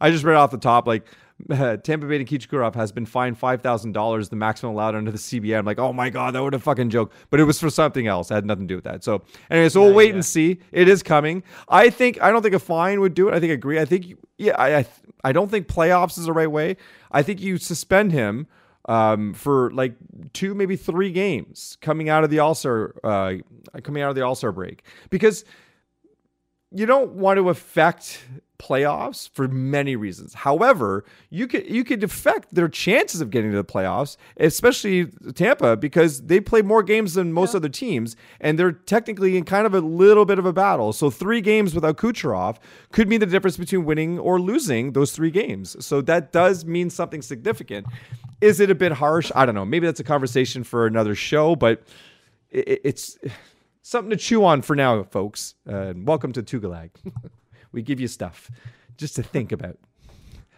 [0.00, 1.06] I just read off the top, like
[1.50, 5.10] uh, Tampa Bay Nikita Kucherov has been fined five thousand dollars, the maximum allowed under
[5.10, 5.58] the CBA.
[5.58, 7.12] I'm like, oh my god, that would a fucking joke.
[7.30, 8.30] But it was for something else.
[8.30, 9.04] It had nothing to do with that.
[9.04, 10.14] So anyway, so we'll wait yeah.
[10.14, 10.58] and see.
[10.72, 11.42] It is coming.
[11.68, 13.34] I think I don't think a fine would do it.
[13.34, 13.78] I think I agree.
[13.78, 14.86] I think yeah, I I,
[15.24, 16.76] I don't think playoffs is the right way.
[17.10, 18.46] I think you suspend him
[18.88, 19.94] um, for like
[20.32, 23.34] two, maybe three games coming out of the All Star, uh,
[23.82, 25.44] coming out of the All Star break, because
[26.70, 28.24] you don't want to affect
[28.58, 30.34] playoffs for many reasons.
[30.34, 35.76] However, you could you could affect their chances of getting to the playoffs, especially Tampa,
[35.76, 37.58] because they play more games than most yeah.
[37.58, 40.92] other teams, and they're technically in kind of a little bit of a battle.
[40.92, 42.56] So three games without Kucherov
[42.90, 45.76] could mean the difference between winning or losing those three games.
[45.84, 47.86] So that does mean something significant.
[48.40, 49.30] Is it a bit harsh?
[49.34, 49.64] I don't know.
[49.64, 51.82] Maybe that's a conversation for another show, but
[52.50, 53.18] it, it's
[53.88, 55.54] something to chew on for now, folks.
[55.66, 56.90] Uh, welcome to Tugalag.
[57.72, 58.50] we give you stuff
[58.96, 59.78] just to think about.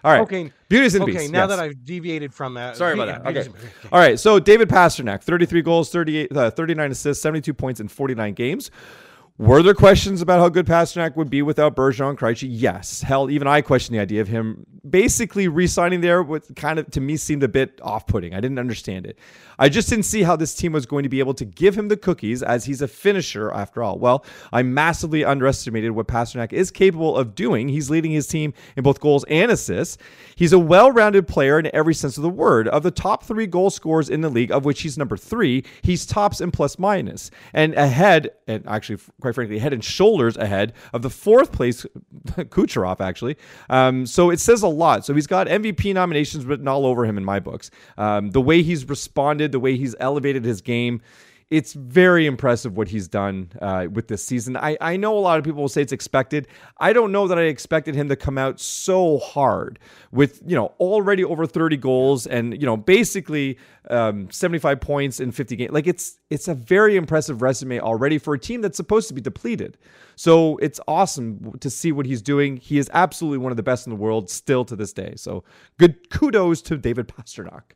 [0.03, 0.22] All right.
[0.22, 0.53] Okay.
[0.68, 1.31] Beauties and okay, Beasts.
[1.31, 1.51] now yes.
[1.51, 2.76] that I've deviated from that.
[2.76, 3.37] Sorry about that.
[3.37, 3.49] Okay.
[3.93, 4.18] All right.
[4.18, 8.70] So David Pastrnak, 33 goals, 38, uh, 39 assists, 72 points in 49 games.
[9.41, 12.47] Were there questions about how good Pastrnak would be without Bergeron Krejci?
[12.51, 13.01] Yes.
[13.01, 16.22] Hell, even I questioned the idea of him basically re-signing there.
[16.22, 18.34] What kind of to me seemed a bit off-putting.
[18.34, 19.18] I didn't understand it.
[19.59, 21.88] I just didn't see how this team was going to be able to give him
[21.88, 23.99] the cookies as he's a finisher after all.
[23.99, 27.68] Well, I massively underestimated what Pastrnak is capable of doing.
[27.68, 29.99] He's leading his team in both goals and assists.
[30.34, 32.68] He's a well-rounded player in every sense of the word.
[32.68, 36.07] Of the top three goal scorers in the league, of which he's number three, he's
[36.07, 38.99] tops in plus minus and ahead, and actually,
[39.33, 41.87] frankly, head and shoulders ahead of the fourth place
[42.26, 43.01] Kucherov.
[43.01, 43.37] Actually,
[43.68, 45.05] um, so it says a lot.
[45.05, 47.70] So he's got MVP nominations written all over him in my books.
[47.97, 51.01] Um, the way he's responded, the way he's elevated his game
[51.51, 54.57] it's very impressive what he's done uh, with this season.
[54.57, 56.46] I, I know a lot of people will say it's expected.
[56.78, 59.80] I don't know that I expected him to come out so hard
[60.12, 63.59] with, you know, already over 30 goals and, you know, basically
[63.90, 65.72] um, 75 points in 50 games.
[65.72, 69.20] Like it's it's a very impressive resume already for a team that's supposed to be
[69.20, 69.76] depleted.
[70.14, 72.59] So it's awesome to see what he's doing.
[72.59, 75.14] He is absolutely one of the best in the world still to this day.
[75.16, 75.42] So
[75.78, 77.72] good kudos to David Pastrnak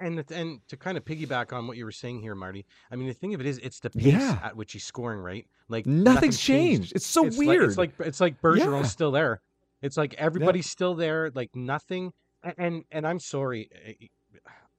[0.00, 2.64] and and to kind of piggyback on what you were saying here, Marty.
[2.90, 4.38] I mean, the thing of it is, it's the pace yeah.
[4.42, 5.46] at which he's scoring, right?
[5.68, 6.82] Like nothing's, changed.
[6.82, 6.96] changed.
[6.96, 7.60] It's so it's weird.
[7.60, 8.82] Like, it's like it's like Bergeron's yeah.
[8.84, 9.40] still there.
[9.82, 10.70] It's like everybody's yeah.
[10.70, 11.30] still there.
[11.34, 12.12] Like nothing.
[12.56, 14.06] And and I'm sorry, eh, eh,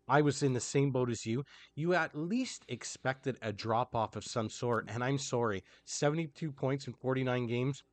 [0.08, 1.44] I was in the same boat as you.
[1.76, 6.88] You at least expected a drop off of some sort, and I'm sorry, 72 points
[6.88, 7.84] in 49 games.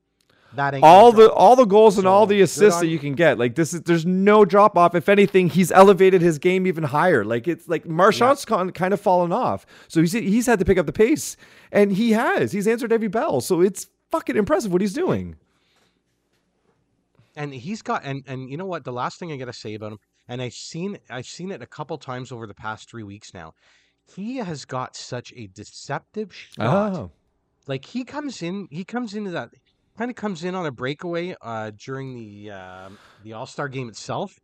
[0.82, 3.38] All the all the goals so, and all the assists that you can get.
[3.38, 4.94] Like this is there's no drop off.
[4.94, 7.24] If anything, he's elevated his game even higher.
[7.24, 8.70] Like it's like Marchand's yeah.
[8.70, 9.66] kind of fallen off.
[9.88, 11.36] So he's he's had to pick up the pace,
[11.72, 12.52] and he has.
[12.52, 13.40] He's answered every bell.
[13.40, 15.36] So it's fucking impressive what he's doing.
[17.34, 18.84] And he's got and and you know what?
[18.84, 21.66] The last thing I gotta say about him, and I've seen I've seen it a
[21.66, 23.54] couple times over the past three weeks now.
[24.14, 26.94] He has got such a deceptive shot.
[26.94, 27.10] Oh.
[27.66, 29.50] Like he comes in, he comes into that
[29.96, 32.88] kind of comes in on a breakaway uh, during the uh,
[33.22, 34.38] the All Star game itself,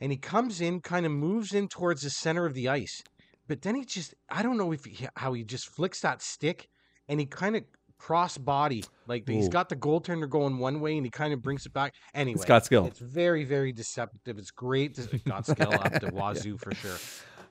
[0.00, 3.02] and he comes in, kind of moves in towards the center of the ice,
[3.48, 6.68] but then he just I don't know if he, how he just flicks that stick,
[7.08, 7.64] and he kind of
[7.98, 9.32] cross body like Ooh.
[9.32, 12.34] he's got the goaltender going one way and he kind of brings it back anyway
[12.34, 16.56] it's got skill it's very very deceptive it's great it's got skill up the wazoo
[16.56, 16.96] for sure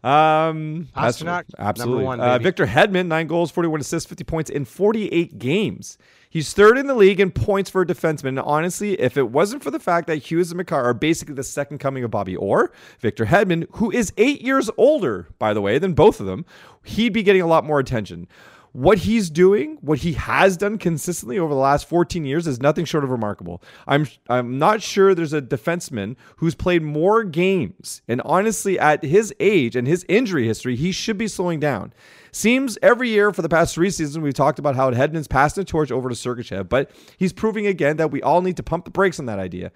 [0.04, 2.06] um, Pastrnak, absolutely.
[2.06, 5.98] One, uh, Victor Hedman, nine goals, 41 assists, 50 points in 48 games.
[6.30, 8.30] He's third in the league in points for a defenseman.
[8.30, 11.44] And honestly, if it wasn't for the fact that Hughes and Makar are basically the
[11.44, 15.80] second coming of Bobby Orr, Victor Hedman, who is eight years older, by the way,
[15.80, 16.46] than both of them,
[16.84, 18.28] he'd be getting a lot more attention
[18.72, 22.86] what he's doing, what he has done consistently over the last 14 years is nothing
[22.86, 23.62] short of remarkable.
[23.88, 28.02] I'm I'm not sure there's a defenseman who's played more games.
[28.08, 31.94] And honestly, at his age and his injury history, he should be slowing down.
[32.32, 35.64] Seems every year for the past three seasons, we've talked about how Hedman's passed the
[35.64, 38.92] torch over to Sergachev, but he's proving again that we all need to pump the
[38.92, 39.72] brakes on that idea.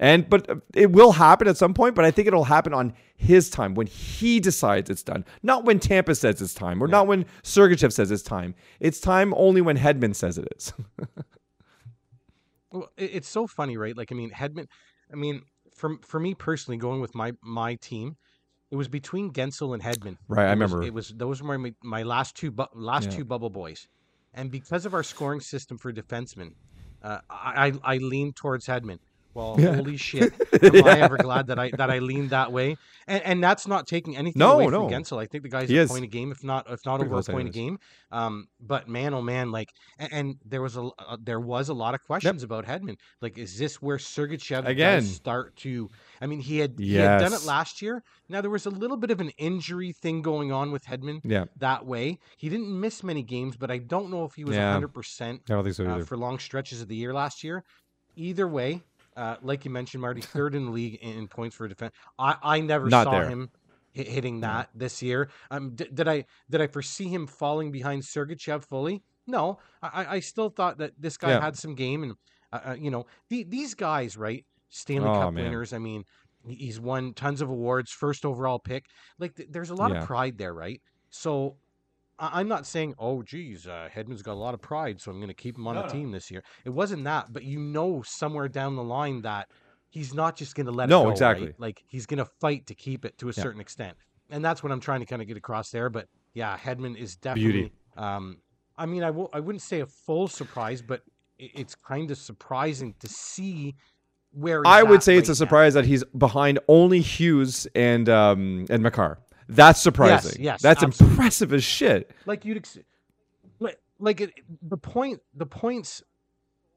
[0.00, 3.50] And but it will happen at some point, but I think it'll happen on his
[3.50, 5.24] time when he decides it's done.
[5.42, 6.92] Not when Tampa says it's time, or yeah.
[6.92, 8.54] not when Sergachev says it's time.
[8.78, 10.72] It's time only when Hedman says it is.
[12.70, 13.96] well, it's so funny, right?
[13.96, 14.66] Like I mean, Hedman.
[15.12, 15.42] I mean,
[15.74, 18.16] for for me personally, going with my my team,
[18.70, 20.18] it was between Guentzel and Hedman.
[20.28, 20.78] Right, it I remember.
[20.78, 23.18] Was, it was those were my my last two bu- last yeah.
[23.18, 23.88] two bubble boys,
[24.34, 26.52] and because of our scoring system for defensemen,
[27.02, 28.98] uh, I I lean towards Hedman.
[29.38, 29.76] Well, yeah.
[29.76, 30.32] holy shit!
[30.64, 30.82] Am yeah.
[30.84, 32.76] I ever glad that I that I leaned that way?
[33.06, 34.88] And, and that's not taking anything no, away from no.
[34.88, 35.22] Guentzel.
[35.22, 35.90] I think the guy's he a is.
[35.90, 37.78] point a game, if not if not over a point a game.
[38.10, 41.74] Um, but man, oh man, like, and, and there was a uh, there was a
[41.74, 42.50] lot of questions yep.
[42.50, 42.96] about Hedman.
[43.22, 45.88] Like, is this where Sergachev again start to?
[46.20, 46.88] I mean, he had yes.
[46.88, 48.02] he had done it last year.
[48.28, 51.20] Now there was a little bit of an injury thing going on with Hedman.
[51.22, 51.44] Yeah.
[51.58, 54.88] that way he didn't miss many games, but I don't know if he was hundred
[54.88, 54.94] yeah.
[54.94, 55.42] percent.
[55.48, 57.62] I don't think so uh, for long stretches of the year last year.
[58.16, 58.82] Either way,
[59.18, 61.94] uh, like you mentioned, Marty, third in the league in, points for defense.
[62.18, 63.28] I, I never Not saw there.
[63.28, 63.50] him
[63.92, 65.28] hitting that this year.
[65.50, 69.02] Um, d- did I did I foresee him falling behind Sergachev fully?
[69.26, 71.40] No, I, I still thought that this guy yeah.
[71.40, 72.14] had some game, and
[72.52, 74.44] uh, uh, you know the, these guys, right?
[74.70, 75.44] Stanley oh, Cup man.
[75.44, 75.72] winners.
[75.72, 76.04] I mean,
[76.46, 78.86] he's won tons of awards, first overall pick.
[79.18, 79.98] Like, th- there's a lot yeah.
[79.98, 80.80] of pride there, right?
[81.10, 81.56] So
[82.18, 85.18] I- am not saying, oh, geez, uh, Hedman's got a lot of pride, so I'm
[85.18, 86.42] going to keep him on no, the team this year.
[86.64, 89.48] It wasn't that, but you know, somewhere down the line that
[89.90, 91.04] he's not just going to let no, it go.
[91.06, 91.46] No, exactly.
[91.46, 91.60] Right?
[91.60, 93.42] Like he's going to fight to keep it to a yeah.
[93.42, 93.96] certain extent,
[94.30, 95.90] and that's what I'm trying to kind of get across there.
[95.90, 97.72] But yeah, Hedman is definitely.
[97.96, 98.38] Um,
[98.76, 101.02] I mean, I w- I wouldn't say a full surprise, but
[101.38, 103.74] it's kind of surprising to see
[104.32, 104.62] where.
[104.66, 105.82] I would say it's a surprise now.
[105.82, 109.18] that he's behind only Hughes and um, and Makar.
[109.48, 110.32] That's surprising.
[110.32, 111.14] Yes, yes that's absolutely.
[111.14, 112.10] impressive as shit.
[112.26, 112.78] Like you'd, ex-
[113.58, 114.32] like, like it,
[114.62, 116.02] the point, the points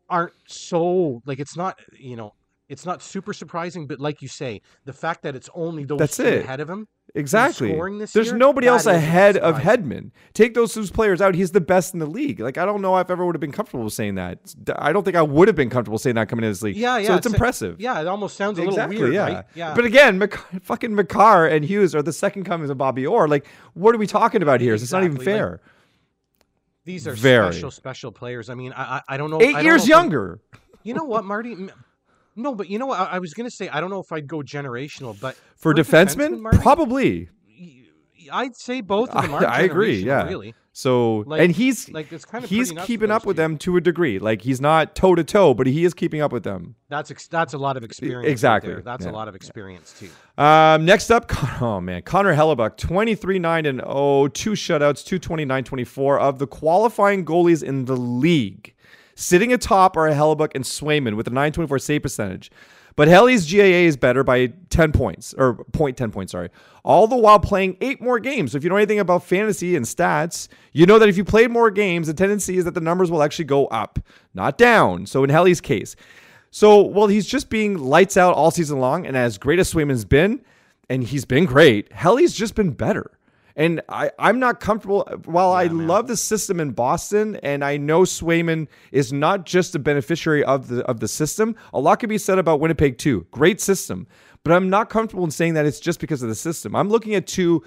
[0.09, 2.33] aren't so like it's not you know
[2.71, 6.15] it's not super surprising, but like you say, the fact that it's only those That's
[6.15, 6.45] two it.
[6.45, 6.87] ahead of him.
[7.13, 7.73] Exactly.
[8.13, 9.57] There's year, nobody that else ahead of.
[9.57, 10.11] Hedman.
[10.33, 11.35] Take those two players out.
[11.35, 12.39] He's the best in the league.
[12.39, 14.39] Like I don't know if I ever would have been comfortable saying that.
[14.77, 16.77] I don't think I would have been comfortable saying that coming into this league.
[16.77, 17.07] Yeah, yeah.
[17.07, 17.81] So it's a- impressive.
[17.81, 19.33] Yeah, it almost sounds a little weird, yeah.
[19.33, 19.45] right?
[19.55, 19.73] Yeah.
[19.75, 23.27] But again, Mc- fucking Makar and Hughes are the second comings of Bobby Orr.
[23.27, 24.73] Like, what are we talking about here?
[24.73, 25.61] It's not even Exactly, like, fair.
[26.85, 27.51] These are very.
[27.51, 28.49] special, special players.
[28.49, 29.39] I mean, I, I, I don't know.
[29.39, 30.39] I Eight don't years know younger.
[30.83, 31.55] You know what, Marty?
[32.35, 32.99] No, but you know what?
[32.99, 35.75] I, I was gonna say I don't know if I'd go generational, but For a
[35.75, 37.29] defensemen, Marty, probably.
[38.31, 39.47] I'd say both of them I- are.
[39.47, 40.27] I agree, yeah.
[40.27, 40.53] really.
[40.73, 43.81] So Like- and he's Like it's kind of he's keeping up with them to a
[43.81, 44.19] degree.
[44.19, 46.75] Like he's not toe to toe, but he is keeping up with them.
[46.87, 48.31] That's ex- that's a lot of experience.
[48.31, 48.81] Exactly, there.
[48.81, 49.11] That's yeah.
[49.11, 50.09] a lot of experience too.
[50.41, 55.63] Um, next up, Con- oh man, Connor Hellebuyck, 23 9 and 0, two shutouts, 229
[55.65, 58.73] 24 of the qualifying goalies in the league.
[59.21, 62.49] Sitting atop are Hellebuyck and Swayman with a 924 save percentage.
[62.95, 66.49] But Helly's GAA is better by 10 points, or point 10 points, sorry.
[66.83, 68.51] All the while playing eight more games.
[68.51, 71.45] So if you know anything about fantasy and stats, you know that if you play
[71.45, 73.99] more games, the tendency is that the numbers will actually go up,
[74.33, 75.05] not down.
[75.05, 75.95] So in Helly's case.
[76.49, 80.03] So while he's just being lights out all season long, and as great as Swayman's
[80.03, 80.41] been,
[80.89, 83.11] and he's been great, Helly's just been better.
[83.55, 85.07] And I, I'm not comfortable.
[85.25, 89.79] While I love the system in Boston, and I know Swayman is not just a
[89.79, 93.25] beneficiary of the of the system, a lot can be said about Winnipeg too.
[93.31, 94.07] Great system,
[94.43, 96.75] but I'm not comfortable in saying that it's just because of the system.
[96.75, 97.63] I'm looking at two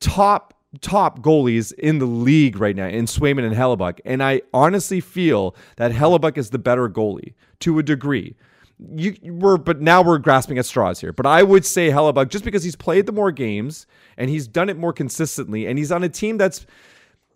[0.00, 5.00] top top goalies in the league right now in Swayman and Hellebuyck, and I honestly
[5.00, 8.36] feel that Hellebuyck is the better goalie to a degree.
[8.78, 11.12] You were, but now we're grasping at straws here.
[11.12, 14.68] But I would say Hellebuyck just because he's played the more games and he's done
[14.68, 16.66] it more consistently, and he's on a team that's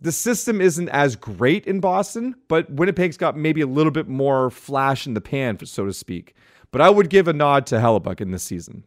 [0.00, 4.50] the system isn't as great in Boston, but Winnipeg's got maybe a little bit more
[4.50, 6.34] flash in the pan, so to speak.
[6.70, 8.84] But I would give a nod to Hellebuyck in this season.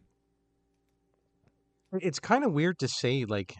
[1.94, 3.26] It's kind of weird to say.
[3.26, 3.56] Like,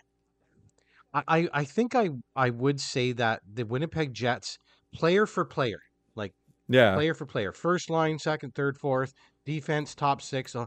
[1.14, 4.58] I, I think I I would say that the Winnipeg Jets,
[4.94, 5.80] player for player,
[6.72, 9.14] Yeah, player for player, first line, second, third, fourth,
[9.46, 10.56] defense, top six.
[10.56, 10.66] Uh,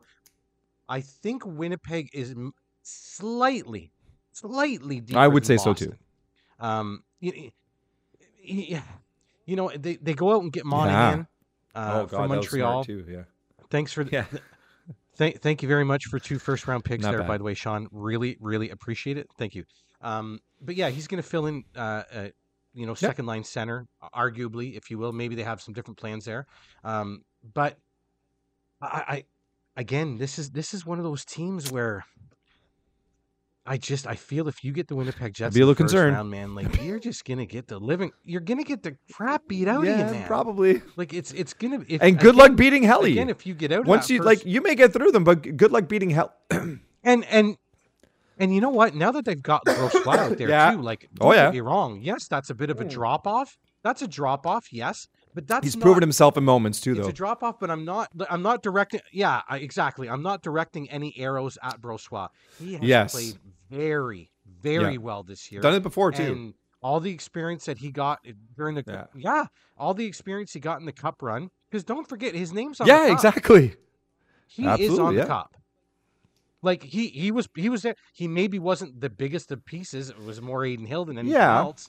[0.88, 2.34] I think Winnipeg is
[2.82, 3.92] slightly,
[4.32, 5.18] slightly deeper.
[5.18, 5.94] I would say so too.
[6.60, 7.50] Um, you,
[8.42, 8.82] you,
[9.46, 11.26] you know, they, they go out and get Monahan
[11.74, 12.84] uh, from Montreal.
[12.84, 13.04] too.
[13.08, 13.22] Yeah.
[13.70, 14.26] Thanks for Yeah.
[15.16, 17.28] Thank, thank you very much for two first round picks Not there, bad.
[17.28, 17.86] by the way, Sean.
[17.92, 19.28] Really, really appreciate it.
[19.38, 19.64] Thank you.
[20.00, 22.28] Um, but yeah, he's going to fill in, uh, uh,
[22.74, 25.12] you know, second line center, arguably, if you will.
[25.12, 26.46] Maybe they have some different plans there.
[26.82, 27.22] Um,
[27.54, 27.78] but
[28.82, 29.24] I, I,
[29.76, 32.04] again, this is this is one of those teams where
[33.66, 36.14] I just I feel if you get the Winnipeg Jets, be a little concerned.
[36.14, 39.68] round, man, like you're just gonna get the living, you're gonna get the crap beat
[39.68, 40.26] out of you, man.
[40.26, 40.82] probably.
[40.96, 43.12] Like it's it's gonna if, And good again- luck beating Helly.
[43.12, 45.24] Again, if you get out of Once you first- like, you may get through them,
[45.24, 46.34] but good luck beating Hell.
[46.50, 47.56] and and
[48.38, 48.94] and you know what?
[48.94, 50.72] Now that they've got Brossoit out there Yeah.
[50.72, 51.44] too, like Oh, don't yeah.
[51.46, 52.00] get me wrong.
[52.02, 53.56] Yes, that's a bit of a drop off.
[53.82, 54.72] That's a drop off.
[54.72, 57.00] Yes, but that's He's not, proven himself in moments too, though.
[57.02, 58.08] It's a drop off, but I'm not.
[58.30, 59.00] I'm not directing.
[59.12, 60.08] Yeah, I- exactly.
[60.08, 62.28] I'm not directing any arrows at Brossoit.
[62.58, 63.12] He has Yes.
[63.12, 63.34] played
[63.70, 64.30] very,
[64.62, 64.98] very Yeah.
[64.98, 65.60] well this year.
[65.60, 66.22] Done it before too.
[66.32, 69.04] And all the experience that he got eh, during the Yeah.
[69.14, 69.44] yeah,
[69.76, 71.50] all the experience he got in the cup run.
[71.70, 72.86] Because don't forget, his name's on.
[72.86, 73.14] yeah, the cup.
[73.18, 73.74] exactly.
[74.46, 75.20] He is Absolutely, on yeah.
[75.22, 75.56] the cup.
[76.64, 77.94] Like he he was he was there.
[78.14, 80.08] He maybe wasn't the biggest of pieces.
[80.10, 81.58] It was more Adin Hill than anything Yeah.
[81.58, 81.88] else.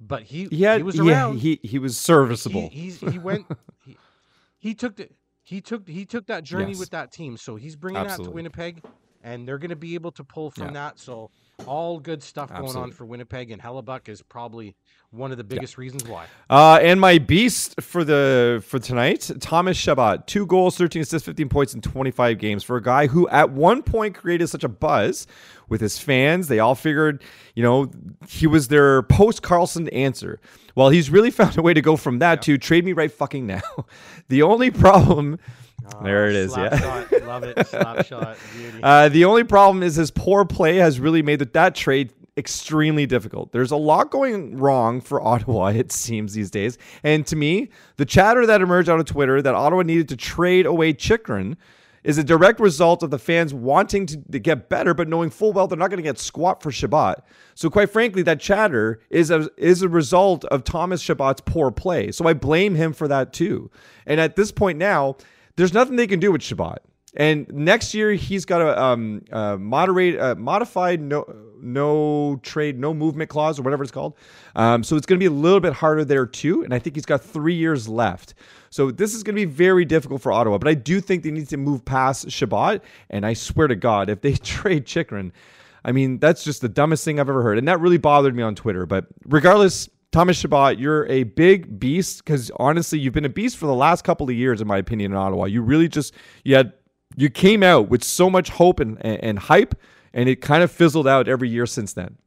[0.00, 2.68] But he He had, he was yeah, he he was serviceable.
[2.72, 3.46] He, he's he went.
[3.84, 3.96] he,
[4.58, 5.08] he took the,
[5.42, 6.78] he took he took that journey Yes.
[6.80, 7.36] with that team.
[7.36, 8.82] So he's bringing that to Winnipeg,
[9.22, 10.72] and they're going to be able to pull from Yeah.
[10.72, 10.98] that.
[10.98, 11.30] So
[11.66, 14.74] all good stuff going on for Winnipeg, and Hellebuyck is probably
[15.10, 16.26] one of the biggest reasons why.
[16.50, 21.48] Uh, and my beast for the for tonight, Thomas Chabot, two goals, thirteen assists, fifteen
[21.48, 24.68] points in twenty five games for a guy who at one point created such a
[24.68, 25.26] buzz
[25.68, 26.48] with his fans.
[26.48, 27.22] They all figured,
[27.54, 27.90] you know,
[28.28, 30.40] he was their post Karlsson answer.
[30.74, 33.46] Well, he's really found a way to go from that to trade me right fucking
[33.46, 33.62] now.
[34.28, 35.38] the only problem.
[36.02, 36.78] There it is, yeah.
[36.78, 37.22] shot.
[37.22, 37.66] love it.
[37.66, 38.36] Slap shot.
[38.56, 38.80] Beauty.
[38.82, 43.06] Uh, the only problem is his poor play has really made that, that trade extremely
[43.06, 43.52] difficult.
[43.52, 46.78] There's a lot going wrong for Ottawa, it seems, these days.
[47.02, 50.66] And to me, the chatter that emerged out of Twitter that Ottawa needed to trade
[50.66, 51.56] away Chychrun
[52.02, 55.52] is a direct result of the fans wanting to, to get better, but knowing full
[55.52, 57.24] well they're not going to get squat for Chabot.
[57.54, 62.12] So, quite frankly, that chatter is a, is a result of Thomas Chabot's poor play.
[62.12, 63.70] So, I blame him for that too.
[64.06, 65.16] And at this point now,
[65.56, 66.78] there's nothing they can do with Chabot.
[67.16, 71.24] And next year he's got a um, uh, moderate, uh, modified no
[71.64, 74.14] no trade, no movement clause or whatever it's called.
[74.54, 76.62] Um, so it's going to be a little bit harder there too.
[76.62, 78.34] And I think he's got three years left.
[78.70, 80.58] So this is going to be very difficult for Ottawa.
[80.58, 82.80] But I do think they need to move past Chabot.
[83.08, 85.32] And I swear to God, if they trade Chychrun,
[85.84, 87.58] I mean that's just the dumbest thing I've ever heard.
[87.58, 88.84] And that really bothered me on Twitter.
[88.86, 93.66] But regardless, Thomas Chabot, you're a big beast because honestly, you've been a beast for
[93.66, 95.46] the last couple of years, in my opinion, in Ottawa.
[95.46, 96.72] You really just you had
[97.16, 99.74] you came out with so much hope and, and, and hype,
[100.12, 102.18] and it kind of fizzled out every year since then.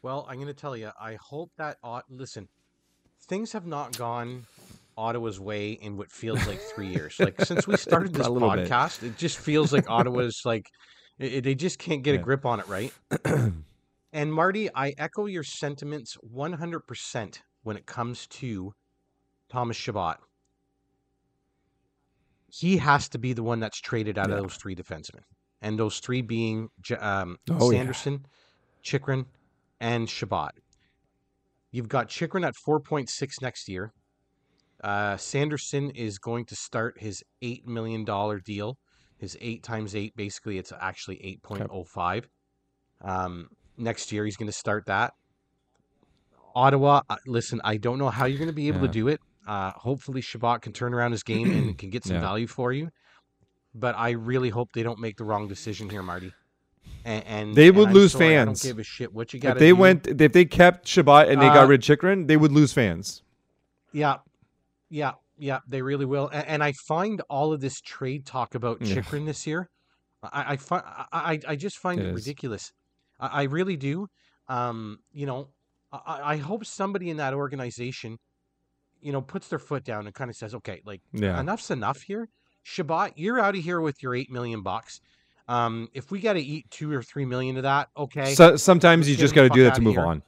[0.00, 2.48] Well, I'm going to tell you, I hope that, uh, listen,
[3.28, 4.46] things have not gone
[4.96, 7.16] Ottawa's way in what feels like three years.
[7.20, 9.10] Like since we started this podcast, bit.
[9.10, 10.70] it just feels like Ottawa's like,
[11.18, 12.20] it, they just can't get yeah.
[12.20, 12.94] a grip on it, right?
[14.14, 18.72] and Marty, I echo your sentiments 100% when it comes to
[19.50, 20.16] Thomas Chabot
[22.54, 24.36] he has to be the one that's traded out yeah.
[24.36, 25.22] of those three defensemen,
[25.60, 26.68] and those three being
[27.00, 28.28] um, oh, Sanderson, yeah.
[28.82, 29.26] Chychrun,
[29.80, 30.52] and Chabot.
[31.72, 33.92] You've got Chychrun at four point six next year.
[34.82, 38.76] Uh, Sanderson is going to start his eight million dollar deal.
[39.18, 42.28] His eight times eight, basically, it's actually eight point oh five.
[43.00, 45.14] Um, next year, he's going to start that.
[46.54, 48.86] Ottawa, uh, listen, I don't know how you're going to be able yeah.
[48.86, 49.20] to do it.
[49.46, 52.22] Uh, hopefully, Chabot can turn around his game and can get some yeah.
[52.22, 52.90] value for you.
[53.74, 56.32] But I really hope they don't make the wrong decision here, Marty.
[57.04, 58.64] And, and they would and lose sorry, fans.
[58.64, 59.56] I don't give a shit what you got.
[59.56, 59.76] If they do.
[59.76, 62.72] went, if they kept Chabot and they uh, got rid of Chychrun, they would lose
[62.72, 63.22] fans.
[63.92, 64.18] Yeah,
[64.90, 65.58] yeah, yeah.
[65.68, 66.28] They really will.
[66.28, 68.94] And, and I find all of this trade talk about yeah.
[68.94, 69.68] Chychrun this year,
[70.22, 72.72] I, I find, I, I just find it, it ridiculous.
[73.18, 74.08] I, I, really do.
[74.48, 75.48] Um, you know,
[75.92, 78.18] I, I hope somebody in that organization
[79.04, 81.38] you know, puts their foot down and kind of says, okay, like yeah.
[81.38, 82.26] enough's enough here.
[82.62, 85.02] Chabot, you're out of here with your eight million bucks.
[85.46, 88.34] Um, if we got to eat two or three million of that, okay.
[88.34, 90.06] So, sometimes you just got to do that to move here.
[90.06, 90.22] on.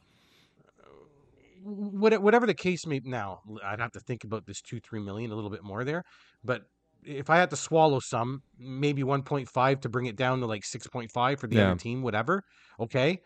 [1.65, 5.35] Whatever the case may now, I'd have to think about this two, three million a
[5.35, 6.05] little bit more there.
[6.45, 6.67] But
[7.07, 11.39] if I had to swallow some, maybe 1.5 to bring it down to like 6.5
[11.39, 11.71] for the yeah.
[11.71, 12.45] other team, whatever.
[12.81, 13.21] Okay.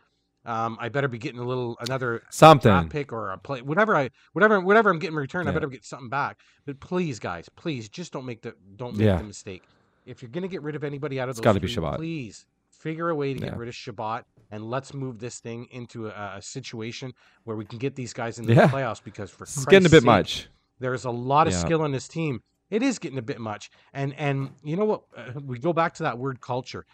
[0.45, 4.09] Um, I better be getting a little another something pick or a play, whatever I
[4.33, 5.45] whatever whatever I'm getting in return.
[5.45, 5.51] Yeah.
[5.51, 6.39] I better get something back.
[6.65, 9.19] But please, guys, please just don't make the don't make yeah.
[9.19, 9.63] the mistake.
[10.07, 11.97] If you're gonna get rid of anybody out of those, to be Chabot.
[11.97, 16.07] Please figure a way to get rid of Chabot and let's move this thing into
[16.07, 17.13] a, a situation
[17.45, 19.05] where we can get these guys into the playoffs.
[19.05, 20.49] Because for it's getting a bit sake, much.
[20.79, 22.41] There's a lot of skill on this team.
[22.71, 25.03] It is getting a bit much, and and you know what?
[25.17, 26.87] Uh, we go back to that word culture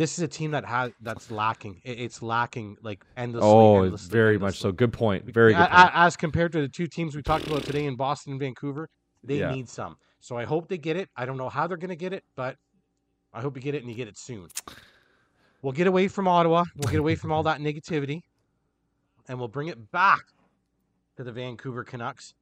[0.00, 1.78] this is a team that has that's lacking.
[1.84, 3.46] it's lacking like endlessly.
[3.46, 4.46] Oh, endlessly, very endlessly.
[4.46, 4.72] much so.
[4.72, 5.26] Good point.
[5.26, 5.68] Very good.
[5.68, 5.90] Point.
[5.94, 8.88] As compared to the two teams we talked about today in Boston and Vancouver,
[9.22, 9.52] they yeah.
[9.52, 9.96] need some.
[10.20, 11.10] So I hope they get it.
[11.16, 12.56] I don't know how they're going to get it, but
[13.34, 14.48] I hope you get it and you get it soon.
[15.60, 16.64] We'll get away from Ottawa.
[16.76, 18.22] We'll get away from all that negativity,
[19.28, 20.22] and we'll bring it back
[21.18, 22.32] to the Vancouver Canucks.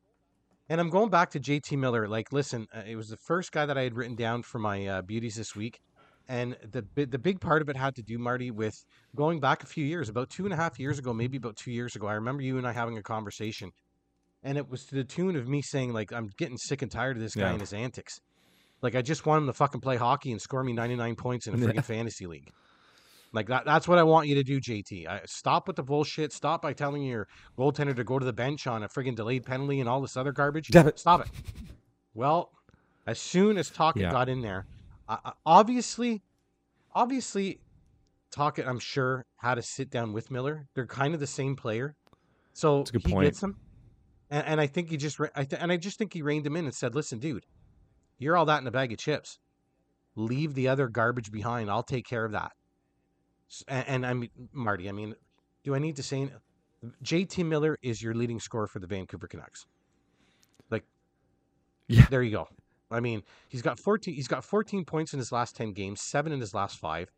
[0.69, 2.09] And I'm going back to JT Miller.
[2.09, 4.87] Like, listen, uh, it was the first guy that I had written down for my
[4.87, 5.81] uh, beauties this week
[6.29, 8.85] and the the big part of it had to do, Marty, with
[9.17, 11.73] going back a few years, about two and a half years ago, maybe about two
[11.73, 12.07] years ago.
[12.07, 13.73] I remember you and I having a conversation,
[14.43, 17.17] and it was to the tune of me saying like, "I'm getting sick and tired
[17.17, 17.53] of this guy yeah.
[17.53, 18.21] and his antics.
[18.83, 21.55] Like, I just want him to fucking play hockey and score me 99 points in
[21.55, 22.53] a freaking fantasy league."
[23.33, 25.07] Like that, that's what I want you to do, JT.
[25.07, 26.33] I, stop with the bullshit.
[26.33, 29.81] Stop by telling your goaltender to go to the bench on a friggin' delayed penalty
[29.81, 30.75] and all this other garbage.
[30.75, 30.99] It.
[30.99, 31.29] Stop it.
[32.15, 32.51] Well,
[33.07, 34.11] as soon as Tocchet yeah.
[34.11, 34.67] got in there,
[35.09, 36.23] uh, obviously,
[36.95, 37.61] obviously,
[38.31, 40.67] Tocchet, I'm sure, had to sit down with Miller.
[40.75, 41.95] They're kind of the same player,
[42.55, 43.27] so he point.
[43.27, 43.57] gets him.
[44.31, 46.57] And, and, I think he just, I th- and I just think he reined him
[46.57, 47.47] in and said, "Listen, dude,
[48.19, 49.39] you're all that in a bag of chips.
[50.17, 51.71] Leave the other garbage behind.
[51.71, 52.53] I'll take care of that."
[53.67, 55.15] And, and I mean, Marty, I mean,
[55.65, 56.31] do I need to say?
[57.03, 59.67] JT Miller is your leading scorer for the Vancouver Canucks.
[60.71, 60.85] Like,
[61.89, 62.49] yeah, there you go.
[62.91, 66.33] I mean, he's got 14 he's got 14 points in his last 10 games, 7
[66.33, 67.11] in his last 5.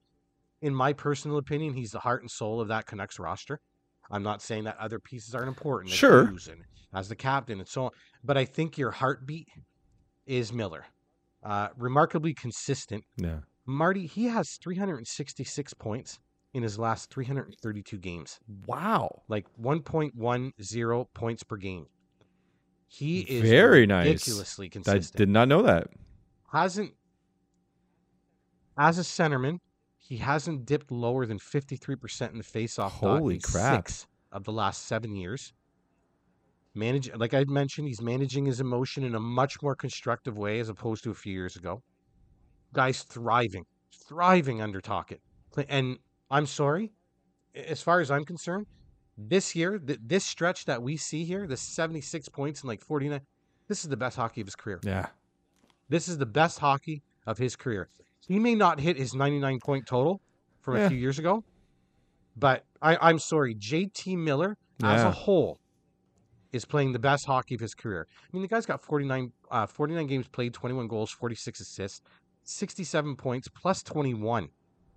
[0.63, 3.61] In my personal opinion, he's the heart and soul of that Canucks roster.
[4.11, 5.93] I'm not saying that other pieces aren't important.
[5.93, 6.23] Sure.
[6.23, 7.91] And as the captain and so on,
[8.25, 9.49] but I think your heartbeat
[10.27, 10.85] is Miller.
[11.43, 13.05] Uh, remarkably consistent.
[13.17, 13.39] Yeah.
[13.71, 16.19] Marty, he has 366 points
[16.55, 18.39] in his last 332 games.
[18.67, 19.23] Wow.
[19.29, 21.87] Like 1.10 points per game.
[22.89, 24.73] He is very ridiculously nice.
[24.73, 25.17] consistent.
[25.17, 25.87] I did not know that.
[26.51, 26.93] Hasn't
[28.77, 29.59] as a centerman,
[29.99, 33.77] he hasn't dipped lower than 53% in the faceoff Holy dot crap.
[33.77, 35.53] six of the last seven years.
[36.75, 40.69] Manage, like I mentioned, he's managing his emotion in a much more constructive way as
[40.69, 41.83] opposed to a few years ago.
[42.73, 43.65] Guy's thriving,
[44.09, 45.21] thriving under Tocchet.
[45.69, 45.99] And
[46.31, 46.93] I'm sorry,
[47.55, 48.67] as far as I'm concerned,
[49.19, 53.21] this year, th- this stretch that we see here, the 76 points and like 49,
[53.69, 54.81] this is the best hockey of his career.
[54.83, 55.07] Yeah.
[55.89, 57.89] This is the best hockey of his career.
[58.27, 60.21] He may not hit his 99 point total
[60.61, 60.87] from Yeah.
[60.87, 61.45] a few years ago,
[62.37, 65.59] but I, I'm sorry, JT Miller as a whole
[66.53, 68.07] is playing the best hockey of his career.
[68.11, 72.01] I mean, the guy's got 49, uh, 49 games played, 21 goals, 46 assists,
[72.45, 74.45] 67 points, plus 21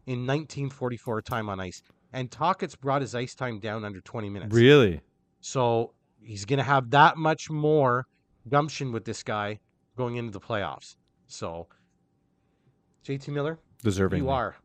[0.06, 1.82] in 1944 time on ice.
[2.12, 4.54] And Tocchet's brought his ice time down under 20 minutes.
[4.54, 5.02] Really?
[5.42, 8.06] So he's going to have that much more
[8.50, 9.60] gumption with this guy
[9.98, 10.96] going into the playoffs.
[11.28, 11.68] So,
[13.06, 14.24] JT Miller, Deserving.
[14.24, 14.56] you are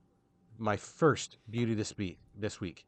[0.59, 2.18] my first beauty this week.
[2.37, 2.85] This week,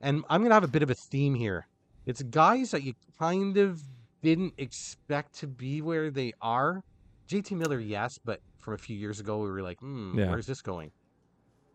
[0.00, 1.66] and I'm gonna have a bit of a theme here.
[2.04, 3.80] It's guys that you kind of
[4.22, 6.82] didn't expect to be where they are.
[7.28, 10.30] JT Miller, yes, but from a few years ago, we were like, hmm, Yeah.
[10.30, 10.92] where's this going?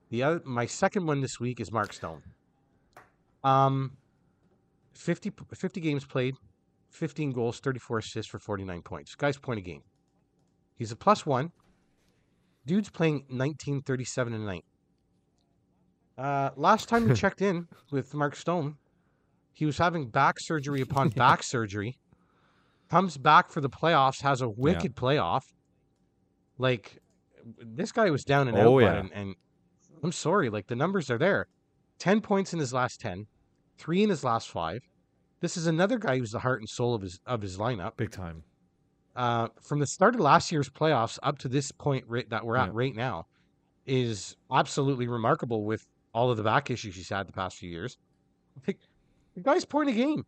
[0.09, 2.23] The other, my second one this week is Mark Stone.
[3.43, 3.97] Um,
[4.93, 6.35] 50, 50 games played,
[6.89, 9.15] 15 goals, 34 assists for 49 points.
[9.15, 9.83] Guy's point a game.
[10.75, 11.51] He's a plus one.
[12.65, 14.65] Dude's playing 1937 a night.
[16.17, 18.77] Uh, last time we checked in with Mark Stone,
[19.53, 21.97] he was having back surgery upon back surgery.
[22.89, 25.41] Comes back for the playoffs, has a wicked playoff.
[26.57, 26.99] Like
[27.59, 28.99] this guy was down and out, Oh, bud, yeah.
[28.99, 29.35] and, and
[30.03, 31.47] I'm sorry, like the numbers are there.
[31.99, 33.27] Ten points in his last ten,
[33.77, 34.81] three in his last five.
[35.39, 37.95] This is another guy who's the heart and soul of his of his lineup.
[37.97, 38.43] Big time.
[39.15, 42.55] Uh, from the start of last year's playoffs up to this point right, that we're
[42.57, 42.71] at Yeah.
[42.73, 43.25] right now
[43.87, 47.97] is absolutely remarkable with all of the back issues he's had the past few years.
[48.67, 48.77] Like,
[49.35, 50.25] the guy's point a game.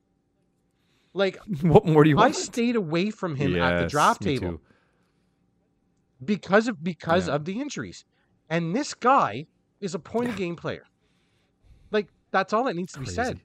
[1.14, 2.36] Like What more do you want I want?
[2.36, 4.62] stayed away from him at the Yes, draft table too.
[6.24, 7.36] Because of because Yeah.
[7.36, 8.06] of the injuries.
[8.50, 9.46] And this guy
[9.80, 10.84] is a point a game player.
[11.92, 13.40] Like that's all that needs to be said.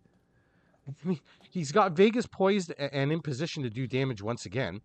[0.86, 1.20] I mean,
[1.50, 4.80] he's got Vegas poised and in position to do damage once again.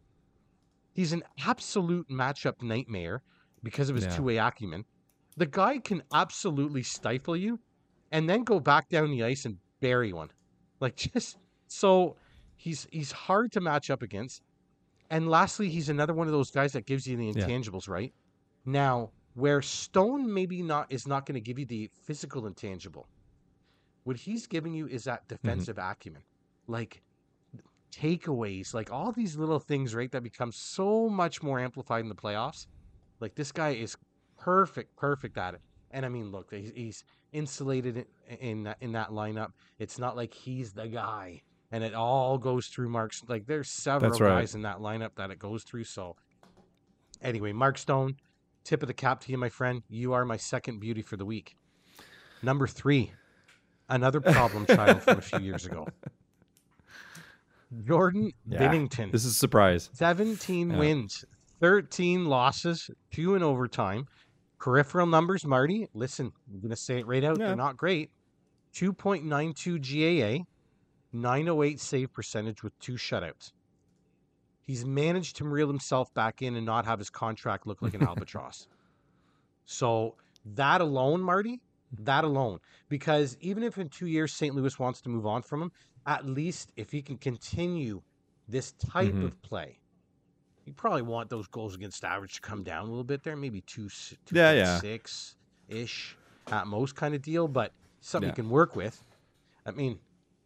[0.93, 3.21] He's an absolute matchup nightmare
[3.63, 4.15] because of his Yeah.
[4.15, 4.85] two-way acumen.
[5.37, 7.59] The guy can absolutely stifle you
[8.11, 10.29] and then go back down the ice and bury one.
[10.79, 11.37] Like just
[11.67, 12.17] so
[12.55, 14.41] he's he's hard to match up against.
[15.09, 17.45] And lastly, he's another one of those guys that gives you the Yeah.
[17.45, 18.13] intangibles, right?
[18.65, 23.07] Now, where Stone maybe not is not going to give you the physical intangible.
[24.03, 25.35] What he's giving you is that mm-hmm.
[25.35, 26.23] defensive acumen.
[26.67, 27.01] Like
[27.91, 32.15] takeaways, like all these little things, right, that become so much more amplified in the
[32.15, 32.67] playoffs.
[33.19, 33.97] Like this guy is
[34.37, 35.61] perfect, perfect at it.
[35.91, 39.51] And I mean, look, he's, he's insulated in, in that, in that lineup.
[39.79, 41.41] It's not like he's the guy,
[41.71, 43.23] and it all goes through Mark's.
[43.27, 44.39] Like there's several right.
[44.41, 45.83] guys in that lineup that it goes through.
[45.85, 46.15] So
[47.21, 48.17] anyway, Mark Stone,
[48.63, 49.83] tip of the cap to you, my friend.
[49.89, 51.55] You are my second beauty for the week.
[52.41, 53.11] Number three,
[53.89, 55.87] another problem child from a few years ago.
[57.85, 59.11] Jordan Yeah, Binnington.
[59.11, 59.89] This is a surprise.
[59.93, 60.77] 17 Yeah.
[60.77, 61.25] wins,
[61.59, 64.07] 13 losses, two in overtime.
[64.59, 65.87] Peripheral numbers, Marty.
[65.93, 67.39] Listen, I'm going to say it right out.
[67.39, 67.47] Yeah.
[67.47, 68.11] They're not great.
[68.73, 69.79] 2.92
[70.39, 70.43] GAA,
[71.13, 73.51] 908 save percentage with two shutouts.
[74.61, 78.03] He's managed to reel himself back in and not have his contract look like an
[78.07, 78.67] albatross.
[79.65, 80.15] So
[80.45, 81.61] that alone, Marty,
[81.99, 84.53] that alone, because even if in two years St.
[84.55, 85.71] Louis wants to move on from him,
[86.05, 88.01] at least if he can continue
[88.47, 89.23] this type Mhm.
[89.25, 89.79] of play,
[90.65, 93.61] you probably want those goals against average to come down a little bit there, maybe
[93.61, 94.79] two, s- Yeah, yeah.
[94.79, 95.35] 2.6
[95.67, 96.15] ish
[96.51, 98.31] at most kind of deal, but something Yeah.
[98.31, 99.03] you can work with.
[99.65, 99.99] I mean,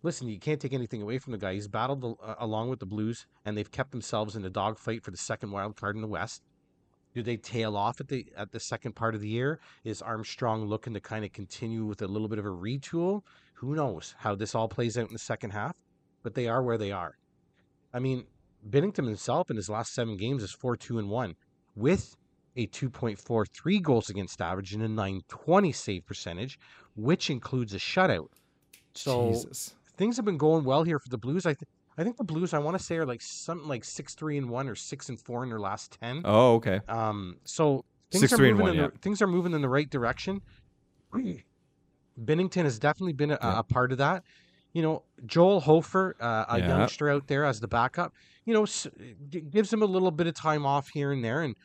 [0.04, 1.54] listen, you can't take anything away from the guy.
[1.54, 5.04] He's battled al- uh, along with the Blues, and they've kept themselves in a dogfight
[5.04, 6.44] for the second wild card in the West.
[7.16, 9.60] Do they tail off at the at the second part of the year?
[9.84, 13.22] Is Armstrong looking to kind of continue with a little bit of a retool?
[13.56, 15.76] Who knows how this all plays out in the second half?
[16.24, 17.18] But they are where they are.
[17.94, 18.26] I mean,
[18.68, 21.36] Binnington himself in his last seven games is four two and one,
[21.76, 22.16] with
[22.56, 26.60] a 2.43 goals against average and a 920 save percentage,
[26.96, 28.30] which includes a shutout.
[28.94, 29.74] So Jesus.
[29.98, 31.45] Things have been going well here for the Blues.
[31.45, 31.68] I th-
[31.98, 34.49] I think the Blues I want to say are like something like six three and
[34.49, 36.22] one or six and four in their last ten.
[36.26, 36.80] Oh, okay.
[36.88, 39.90] Um, so things Six, are moving one, in the, things are moving in the right
[39.90, 40.41] direction.
[42.24, 43.60] Binnington has definitely been a, Yeah.
[43.60, 44.24] a part of that.
[44.74, 46.68] You know, Joel Hofer, uh, a Yeah.
[46.68, 48.14] youngster out there as the backup,
[48.45, 48.88] you know, s-
[49.49, 51.56] gives him a little bit of time off here and there, and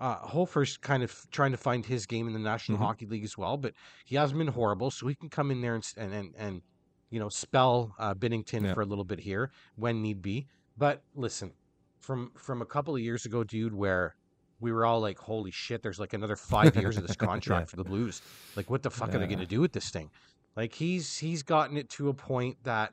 [0.00, 2.82] uh, Hofer's kind of trying to find his game in the National Mhm.
[2.82, 3.56] Hockey League as well.
[3.56, 3.72] But
[4.04, 6.62] he hasn't been horrible, so he can come in there and and and, and
[7.10, 8.74] you know spell uh, Binnington Yeah.
[8.74, 10.46] for a little bit here when need be.
[10.76, 11.52] But listen,
[11.98, 14.16] from from a couple of years ago, dude, where
[14.60, 17.70] we were all like, "Holy shit!" There's like another five years of this contract yeah.
[17.70, 18.22] for the Blues.
[18.56, 19.16] Like, what the fuck yeah.
[19.16, 20.10] are they going to do with this thing?
[20.56, 22.92] Like, he's he's gotten it to a point that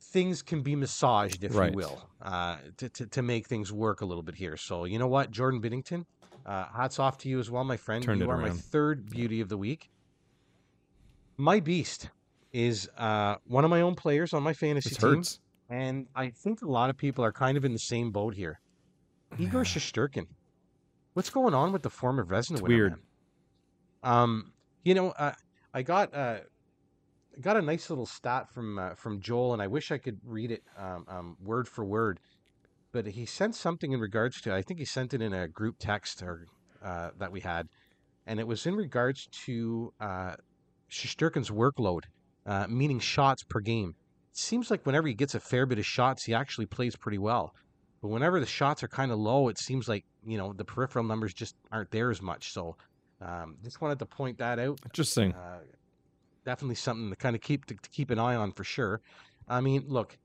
[0.00, 1.70] things can be massaged, if right.
[1.72, 4.56] you will, uh, to, to to make things work a little bit here.
[4.56, 6.06] So, you know what, Jordan Binnington,
[6.46, 8.02] uh, hats off to you as well, my friend.
[8.04, 8.42] Turned you are around.
[8.42, 9.90] my third beauty of the week.
[11.36, 12.08] My beast
[12.56, 15.16] is uh, one of my own players on my fantasy this team.
[15.16, 15.40] Hurts.
[15.68, 18.60] And I think a lot of people are kind of in the same boat here.
[19.38, 20.26] Igor Shesterkin.
[21.12, 22.92] What's going on with the former it's Weird.
[22.92, 23.00] Man?
[24.02, 24.52] Um,
[24.84, 25.32] you know, uh,
[25.74, 26.38] I got uh,
[27.42, 30.50] got a nice little stat from uh, from Joel, and I wish I could read
[30.50, 32.20] it um, um, word for word.
[32.92, 34.54] But he sent something in regards to.
[34.54, 36.46] I think he sent it in a group text or
[36.82, 37.68] uh, that we had,
[38.26, 40.36] and it was in regards to uh,
[40.90, 42.04] Shesterkin's workload,
[42.46, 43.94] uh, meaning shots per game
[44.30, 47.18] It seems like whenever he gets a fair bit of shots, he actually plays pretty
[47.18, 47.54] well.
[48.00, 51.04] But whenever the shots are kind of low, it seems like you know the peripheral
[51.04, 52.52] numbers just aren't there as much.
[52.52, 52.76] So
[53.20, 54.78] um, just wanted to point that out.
[54.84, 55.32] Interesting.
[55.32, 55.58] Uh,
[56.44, 59.00] definitely something to kind of keep to, to, keep an eye on for sure.
[59.48, 60.16] I mean, look,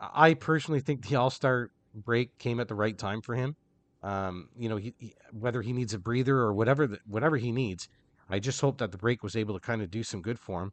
[0.00, 3.56] I personally think the All Star break came at the right time for him.
[4.02, 7.52] Um, you know, he, he, whether he needs a breather or whatever the, whatever he
[7.52, 7.88] needs,
[8.28, 10.62] I just hope that the break was able to kind of do some good for
[10.62, 10.72] him.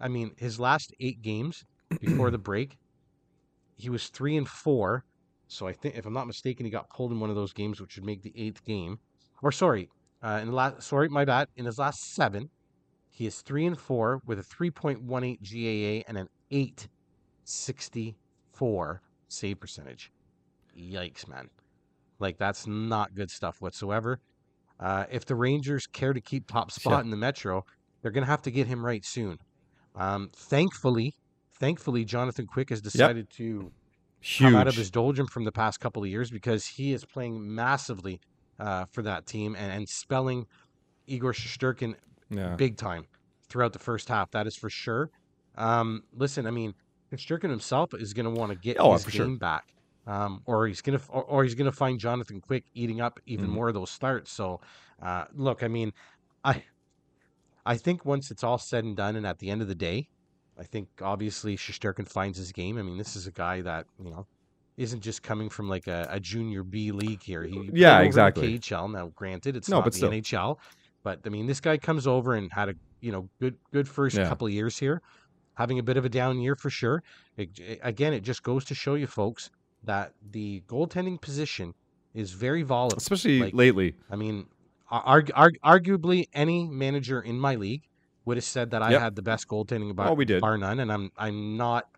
[0.00, 1.64] I mean, his last eight games,
[2.00, 2.78] before the break.
[3.76, 5.04] He was three and four.
[5.48, 7.80] So I think, if I'm not mistaken, he got pulled in one of those games,
[7.80, 8.98] which would make the eighth game.
[9.42, 9.88] Or sorry,
[10.22, 11.46] uh, in the last, sorry, my bad.
[11.56, 12.50] In his last seven,
[13.10, 20.10] he is three and four with a 3.18 GAA and an 864 save percentage.
[20.76, 21.48] Yikes, man!
[22.18, 24.18] Like that's not good stuff whatsoever.
[24.80, 27.00] Uh, if the Rangers care to keep top spot yeah.
[27.02, 27.64] in the Metro,
[28.02, 29.38] they're going to have to get him right soon.
[29.96, 31.14] Um, thankfully,
[31.58, 33.36] thankfully, Jonathan Quick has decided yep.
[33.36, 33.72] to
[34.20, 34.38] Huge.
[34.38, 37.54] come out of his doldrum from the past couple of years because he is playing
[37.54, 38.20] massively
[38.58, 40.46] uh, for that team and, and spelling
[41.06, 41.94] Igor Shesterkin
[42.30, 42.56] yeah.
[42.56, 43.06] big time
[43.48, 44.30] throughout the first half.
[44.32, 45.10] That is for sure.
[45.56, 46.74] Um, listen, I mean,
[47.12, 49.36] Shesterkin himself is going to want to get oh, his game sure.
[49.36, 49.72] back.
[50.06, 53.54] Um, or he's gonna, or, or he's gonna find Jonathan Quick eating up even mm.
[53.54, 54.30] more of those starts.
[54.30, 54.60] So,
[55.02, 55.92] uh, look, I mean,
[56.44, 56.62] I,
[57.66, 60.08] I think once it's all said and done, and at the end of the day,
[60.58, 62.78] I think obviously Shesterkin finds his game.
[62.78, 64.26] I mean, this is a guy that you know
[64.76, 67.42] isn't just coming from like a, a junior B league here.
[67.42, 68.58] He yeah, exactly.
[68.58, 70.10] KHL now, granted, it's no, not but the still.
[70.10, 70.58] NHL,
[71.02, 74.16] but I mean, this guy comes over and had a you know good good first
[74.16, 74.28] yeah.
[74.28, 75.02] couple of years here,
[75.54, 77.02] having a bit of a down year for sure.
[77.36, 79.50] It, it, eh, again, it just goes to show you folks
[79.82, 81.74] that the goaltending position
[82.14, 83.94] is very volatile, especially like, lately.
[84.10, 84.46] I mean,
[84.90, 87.82] arg- arg- arguably any manager in my league
[88.24, 89.00] would have said that I yep.
[89.00, 90.40] had the best goaltending bar, oh, we did.
[90.40, 91.88] bar none, and I'm I'm not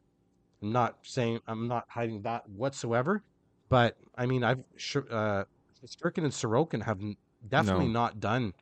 [0.62, 3.22] I'm not saying I'm not hiding that whatsoever.
[3.68, 4.62] But I mean, I've
[5.10, 5.44] uh,
[5.84, 7.00] Stricken and Sorokin have
[7.48, 7.92] definitely no.
[7.92, 8.52] not done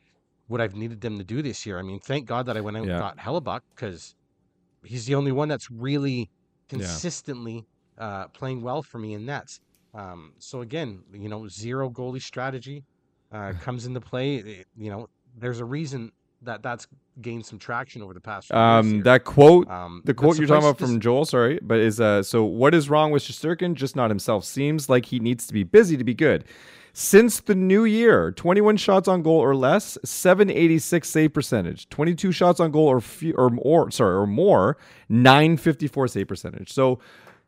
[0.48, 1.78] what I've needed them to do this year.
[1.78, 2.92] I mean, thank God that I went out yeah.
[2.92, 4.14] and got Hellebuyck because
[4.84, 6.30] he's the only one that's really
[6.68, 7.66] consistently
[7.98, 8.04] yeah.
[8.04, 9.60] uh, playing well for me in nets.
[9.94, 12.84] Um, so again, you know, zero goalie strategy
[13.32, 14.36] uh, comes into play.
[14.36, 16.12] It, you know, there's a reason
[16.42, 16.86] that that's
[17.20, 18.52] gained some traction over the past.
[18.52, 22.22] Um, that quote, um, the quote you're talking about from Joel, sorry, but is uh,
[22.22, 23.74] so what is wrong with Shesterkin?
[23.74, 24.44] Just not himself.
[24.44, 26.44] Seems like he needs to be busy to be good.
[26.98, 31.90] Since the new year, 21 shots on goal or less, 786 save percentage.
[31.90, 34.78] 22 shots on goal or few, or more, sorry, or more,
[35.10, 36.72] 954 save percentage.
[36.72, 36.98] So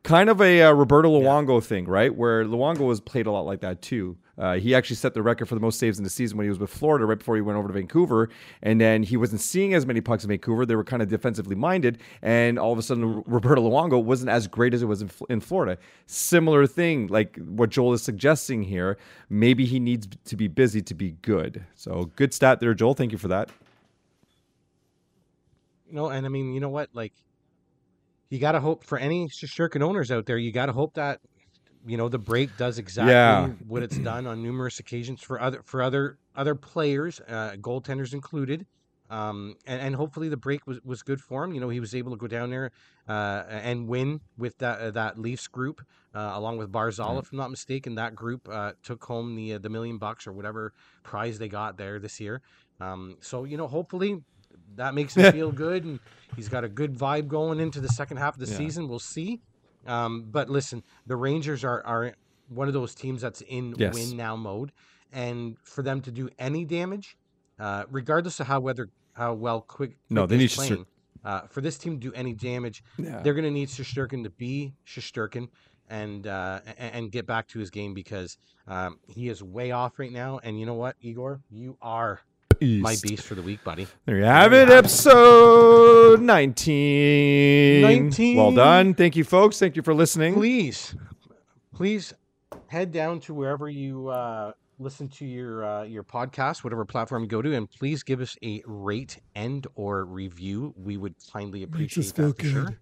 [0.02, 1.66] kind of a uh, Roberto Luongo yeah.
[1.66, 2.14] thing, right?
[2.14, 4.18] Where Luongo was played a lot like that too.
[4.38, 6.48] Uh, he actually set the record for the most saves in the season when he
[6.48, 8.28] was with Florida right before he went over to Vancouver.
[8.62, 10.64] And then he wasn't seeing as many pucks in Vancouver.
[10.64, 11.98] They were kind of defensively minded.
[12.22, 15.40] And all of a sudden, Roberto Luongo wasn't as great as it was in, in
[15.40, 15.76] Florida.
[16.06, 18.96] Similar thing, like what Joel is suggesting here.
[19.28, 21.64] Maybe he needs to be busy to be good.
[21.74, 22.94] So good stat there, Joel.
[22.94, 23.50] Thank you for that.
[25.90, 26.90] Know, and I mean, you know what?
[26.92, 27.14] Like,
[28.28, 30.36] you got to hope for any Shesterkin owners out there.
[30.36, 31.20] You got to hope that
[31.86, 33.48] you know the break does exactly yeah.
[33.66, 38.66] what it's done on numerous occasions for other for other other players, uh, goaltenders included.
[39.10, 41.54] Um, and, and hopefully the break was, was good for him.
[41.54, 42.72] You know, he was able to go down there
[43.08, 45.80] uh, and win with that uh, that Leafs group,
[46.14, 47.18] uh, along with Barzal, mm.
[47.18, 47.94] if I'm not mistaken.
[47.94, 50.74] That group uh, took home the uh, the million bucks or whatever
[51.04, 52.42] prize they got there this year.
[52.80, 54.22] Um, so you know, hopefully
[54.76, 56.00] that makes him feel good, and
[56.36, 58.58] he's got a good vibe going into the second half of the yeah.
[58.58, 58.88] season.
[58.88, 59.40] We'll see.
[59.86, 62.14] Um, but listen, the Rangers are are
[62.48, 63.94] one of those teams that's in yes.
[63.94, 64.72] win now mode,
[65.12, 67.16] and for them to do any damage,
[67.58, 70.86] uh, regardless of how whether how well quick, no, they need playing,
[71.24, 73.20] uh, for this team to do any damage, yeah.
[73.22, 75.48] they're going to need Shesterkin to be Shesterkin,
[75.88, 80.12] and uh, and get back to his game because um, he is way off right
[80.12, 80.40] now.
[80.42, 82.20] And you know what, Igor, you are
[82.60, 82.82] East.
[82.82, 83.86] my beast for the week, buddy.
[84.04, 87.82] There you have it, episode 19.
[87.82, 88.36] 19.
[88.36, 88.94] Well done.
[88.94, 89.58] Thank you, folks.
[89.58, 90.34] Thank you for listening.
[90.34, 90.94] Please,
[91.74, 92.12] please
[92.66, 97.28] head down to wherever you uh, listen to your uh, your podcast, whatever platform you
[97.28, 100.74] go to, and please give us a rate and or review.
[100.76, 102.50] We would kindly appreciate that for good.
[102.50, 102.78] sure.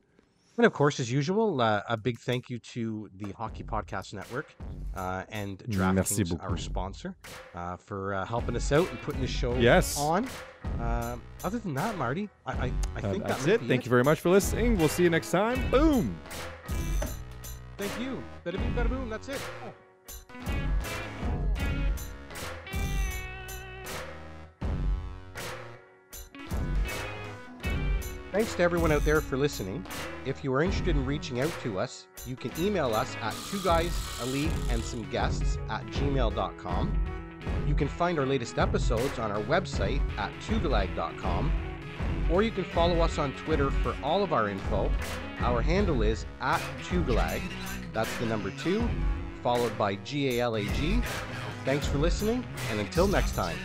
[0.57, 4.47] And of course, as usual, uh, a big thank you to the Hockey Podcast Network
[4.95, 7.15] uh, and DraftKings, our sponsor,
[7.55, 9.99] uh, for uh, helping us out and putting the show yes.
[9.99, 10.27] on.
[10.81, 13.61] Uh, other than that, Marty, I, I, I think that's that it.
[13.63, 13.87] Thank it.
[13.87, 14.79] you very much for listening.
[14.79, 15.71] We'll see you next time.
[15.71, 16.19] Boom.
[17.77, 18.23] Thank you.
[18.45, 19.11] Bada boom, bada boom.
[19.11, 19.41] That's it.
[19.65, 19.86] Oh.
[28.37, 29.83] Thanks to everyone out there for listening.
[30.27, 33.59] If you are interested in reaching out to us, you can email us at two
[33.61, 37.01] guys, a league, and some guests at gmail.com.
[37.67, 41.51] You can find our latest episodes on our website at 2galag.com,
[42.31, 44.93] or you can follow us on Twitter for all of our info.
[45.39, 46.61] Our handle is at
[46.91, 47.41] 2galag.
[47.95, 48.87] That's the number two,
[49.43, 51.01] followed by G A L A G.
[51.65, 53.57] Thanks for listening, and until next time.